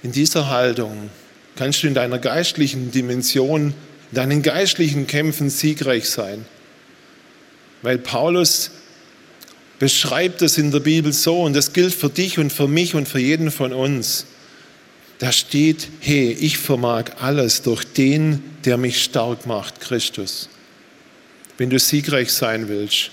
In 0.02 0.12
dieser 0.12 0.48
Haltung 0.48 1.10
kannst 1.56 1.82
du 1.82 1.86
in 1.86 1.94
deiner 1.94 2.18
geistlichen 2.18 2.90
Dimension, 2.90 3.74
in 4.10 4.14
deinen 4.14 4.42
geistlichen 4.42 5.06
Kämpfen 5.06 5.50
siegreich 5.50 6.08
sein. 6.08 6.44
Weil 7.82 7.98
Paulus 7.98 8.70
beschreibt 9.78 10.40
es 10.42 10.56
in 10.56 10.70
der 10.70 10.80
Bibel 10.80 11.12
so 11.12 11.42
und 11.42 11.54
das 11.54 11.72
gilt 11.72 11.94
für 11.94 12.08
dich 12.08 12.38
und 12.38 12.52
für 12.52 12.68
mich 12.68 12.94
und 12.94 13.08
für 13.08 13.18
jeden 13.18 13.50
von 13.50 13.72
uns. 13.72 14.26
Da 15.18 15.32
steht, 15.32 15.88
hey, 16.00 16.32
ich 16.32 16.58
vermag 16.58 17.04
alles 17.20 17.62
durch 17.62 17.84
den, 17.84 18.42
der 18.64 18.76
mich 18.76 19.02
stark 19.02 19.46
macht, 19.46 19.80
Christus. 19.80 20.48
Wenn 21.58 21.70
du 21.70 21.78
siegreich 21.78 22.32
sein 22.32 22.68
willst, 22.68 23.10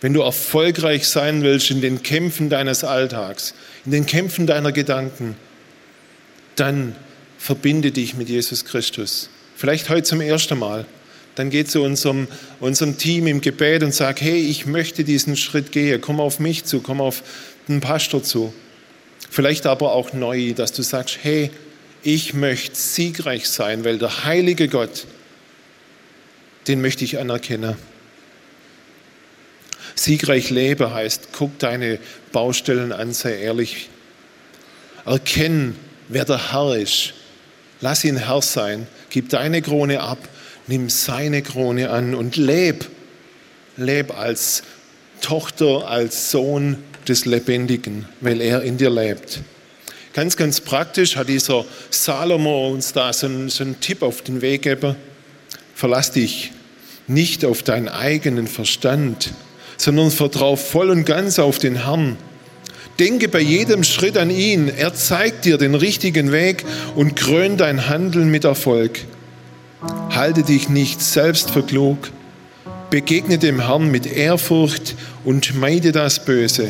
wenn 0.00 0.12
du 0.12 0.20
erfolgreich 0.20 1.08
sein 1.08 1.42
willst 1.42 1.70
in 1.70 1.80
den 1.80 2.02
Kämpfen 2.02 2.50
deines 2.50 2.84
Alltags, 2.84 3.54
in 3.84 3.92
den 3.92 4.06
Kämpfen 4.06 4.46
deiner 4.46 4.72
Gedanken, 4.72 5.36
dann 6.56 6.94
verbinde 7.38 7.90
dich 7.90 8.14
mit 8.14 8.28
Jesus 8.28 8.64
Christus. 8.64 9.30
Vielleicht 9.56 9.88
heute 9.88 10.02
zum 10.02 10.20
ersten 10.20 10.58
Mal 10.58 10.86
dann 11.34 11.50
geh 11.50 11.64
zu 11.64 11.82
unserem, 11.82 12.28
unserem 12.60 12.96
Team 12.96 13.26
im 13.26 13.40
Gebet 13.40 13.82
und 13.82 13.92
sag, 13.94 14.20
hey, 14.20 14.38
ich 14.38 14.66
möchte 14.66 15.04
diesen 15.04 15.36
Schritt 15.36 15.72
gehen, 15.72 16.00
komm 16.00 16.20
auf 16.20 16.38
mich 16.38 16.64
zu, 16.64 16.80
komm 16.80 17.00
auf 17.00 17.22
den 17.68 17.80
Pastor 17.80 18.22
zu. 18.22 18.54
Vielleicht 19.30 19.66
aber 19.66 19.92
auch 19.92 20.12
neu, 20.12 20.52
dass 20.52 20.72
du 20.72 20.82
sagst, 20.82 21.18
hey, 21.22 21.50
ich 22.02 22.34
möchte 22.34 22.76
siegreich 22.76 23.48
sein, 23.48 23.84
weil 23.84 23.98
der 23.98 24.24
heilige 24.24 24.68
Gott, 24.68 25.06
den 26.66 26.80
möchte 26.80 27.04
ich 27.04 27.18
anerkennen. 27.18 27.76
Siegreich 29.94 30.50
lebe 30.50 30.92
heißt, 30.92 31.28
guck 31.32 31.58
deine 31.58 31.98
Baustellen 32.32 32.92
an, 32.92 33.12
sei 33.12 33.38
ehrlich. 33.38 33.88
Erkenn, 35.04 35.76
wer 36.08 36.24
der 36.24 36.52
Herr 36.52 36.76
ist. 36.76 37.14
Lass 37.80 38.04
ihn 38.04 38.16
Herr 38.16 38.42
sein. 38.42 38.86
Gib 39.10 39.28
deine 39.28 39.62
Krone 39.62 40.00
ab 40.00 40.18
nimm 40.66 40.88
seine 40.88 41.42
Krone 41.42 41.90
an 41.90 42.14
und 42.14 42.36
leb. 42.36 42.86
Leb 43.76 44.16
als 44.16 44.62
Tochter, 45.20 45.88
als 45.88 46.30
Sohn 46.30 46.78
des 47.08 47.24
Lebendigen, 47.24 48.06
weil 48.20 48.40
er 48.40 48.62
in 48.62 48.76
dir 48.76 48.90
lebt. 48.90 49.40
Ganz, 50.12 50.36
ganz 50.36 50.60
praktisch 50.60 51.16
hat 51.16 51.28
dieser 51.28 51.64
Salomo 51.90 52.68
uns 52.68 52.92
da 52.92 53.12
so 53.12 53.26
einen, 53.26 53.48
so 53.48 53.64
einen 53.64 53.80
Tipp 53.80 54.02
auf 54.02 54.22
den 54.22 54.42
Weg 54.42 54.62
gegeben. 54.62 54.94
Verlass 55.74 56.12
dich 56.12 56.52
nicht 57.06 57.44
auf 57.44 57.62
deinen 57.62 57.88
eigenen 57.88 58.46
Verstand, 58.46 59.32
sondern 59.76 60.10
vertrau 60.10 60.56
voll 60.56 60.90
und 60.90 61.04
ganz 61.04 61.38
auf 61.38 61.58
den 61.58 61.84
Herrn. 61.84 62.16
Denke 62.98 63.28
bei 63.28 63.40
jedem 63.40 63.82
Schritt 63.82 64.16
an 64.16 64.30
ihn. 64.30 64.68
Er 64.68 64.94
zeigt 64.94 65.44
dir 65.44 65.58
den 65.58 65.74
richtigen 65.74 66.30
Weg 66.30 66.64
und 66.94 67.16
krönt 67.16 67.60
dein 67.60 67.88
Handeln 67.88 68.30
mit 68.30 68.44
Erfolg. 68.44 69.00
Halte 70.10 70.44
dich 70.44 70.68
nicht 70.68 71.02
selbst 71.02 71.50
für 71.50 71.64
klug. 71.64 72.10
Begegne 72.90 73.38
dem 73.38 73.66
Herrn 73.66 73.90
mit 73.90 74.06
Ehrfurcht 74.06 74.94
und 75.24 75.58
meide 75.58 75.90
das 75.90 76.24
Böse. 76.24 76.68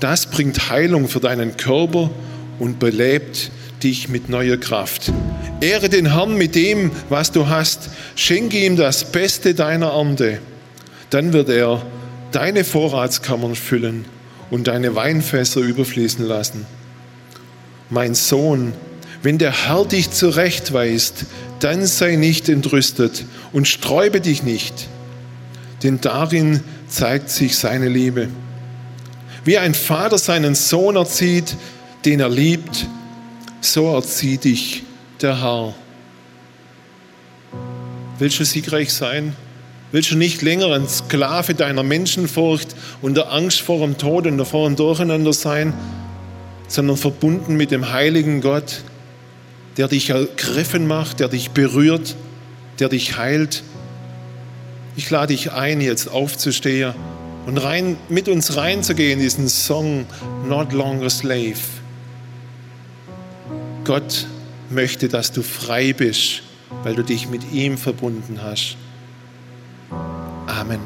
Das 0.00 0.26
bringt 0.26 0.68
Heilung 0.68 1.06
für 1.06 1.20
deinen 1.20 1.56
Körper 1.56 2.10
und 2.58 2.80
belebt 2.80 3.52
dich 3.82 4.08
mit 4.08 4.28
neuer 4.28 4.56
Kraft. 4.56 5.12
Ehre 5.60 5.88
den 5.88 6.12
Herrn 6.12 6.36
mit 6.36 6.54
dem, 6.54 6.90
was 7.08 7.32
du 7.32 7.48
hast. 7.48 7.90
Schenke 8.14 8.58
ihm 8.58 8.76
das 8.76 9.04
Beste 9.04 9.54
deiner 9.54 9.88
Ernte. 9.88 10.38
Dann 11.10 11.32
wird 11.32 11.48
er 11.48 11.82
deine 12.32 12.64
Vorratskammern 12.64 13.54
füllen 13.54 14.04
und 14.50 14.66
deine 14.66 14.94
Weinfässer 14.94 15.60
überfließen 15.60 16.26
lassen. 16.26 16.66
Mein 17.90 18.14
Sohn, 18.14 18.72
wenn 19.22 19.38
der 19.38 19.66
Herr 19.66 19.84
dich 19.84 20.10
zurechtweist, 20.10 21.26
dann 21.60 21.86
sei 21.86 22.16
nicht 22.16 22.48
entrüstet 22.48 23.24
und 23.52 23.68
sträube 23.68 24.20
dich 24.20 24.42
nicht, 24.42 24.88
denn 25.82 26.00
darin 26.00 26.60
zeigt 26.88 27.30
sich 27.30 27.56
seine 27.56 27.88
Liebe. 27.88 28.28
Wie 29.44 29.58
ein 29.58 29.74
Vater 29.74 30.18
seinen 30.18 30.54
Sohn 30.54 30.96
erzieht, 30.96 31.56
den 32.04 32.20
er 32.20 32.28
liebt, 32.28 32.86
so 33.64 33.94
erzieht 33.94 34.44
dich 34.44 34.82
der 35.20 35.40
Herr. 35.40 35.74
Willst 38.18 38.38
du 38.40 38.44
siegreich 38.44 38.92
sein? 38.92 39.34
Willst 39.92 40.10
du 40.10 40.16
nicht 40.16 40.42
länger 40.42 40.72
ein 40.72 40.88
Sklave 40.88 41.54
deiner 41.54 41.82
Menschenfurcht 41.82 42.74
und 43.02 43.16
der 43.16 43.30
Angst 43.32 43.60
vor 43.60 43.80
dem 43.80 43.98
Tod 43.98 44.26
und 44.26 44.44
vor 44.44 44.68
dem 44.68 44.76
Durcheinander 44.76 45.32
sein, 45.32 45.74
sondern 46.66 46.96
verbunden 46.96 47.56
mit 47.56 47.70
dem 47.70 47.92
heiligen 47.92 48.40
Gott, 48.40 48.82
der 49.76 49.88
dich 49.88 50.10
ergriffen 50.10 50.86
macht, 50.86 51.20
der 51.20 51.28
dich 51.28 51.50
berührt, 51.50 52.16
der 52.78 52.88
dich 52.88 53.16
heilt. 53.16 53.62
Ich 54.96 55.08
lade 55.10 55.28
dich 55.28 55.52
ein, 55.52 55.80
jetzt 55.80 56.08
aufzustehen 56.10 56.94
und 57.46 57.58
rein, 57.58 57.96
mit 58.08 58.28
uns 58.28 58.56
reinzugehen 58.56 59.18
in 59.18 59.24
diesen 59.24 59.48
Song 59.48 60.06
Not 60.48 60.72
Longer 60.72 61.10
Slave. 61.10 61.81
Gott 63.84 64.26
möchte, 64.70 65.08
dass 65.08 65.32
du 65.32 65.42
frei 65.42 65.92
bist, 65.92 66.42
weil 66.82 66.94
du 66.94 67.02
dich 67.02 67.28
mit 67.28 67.52
ihm 67.52 67.76
verbunden 67.76 68.40
hast. 68.42 68.78
Amen. 70.46 70.80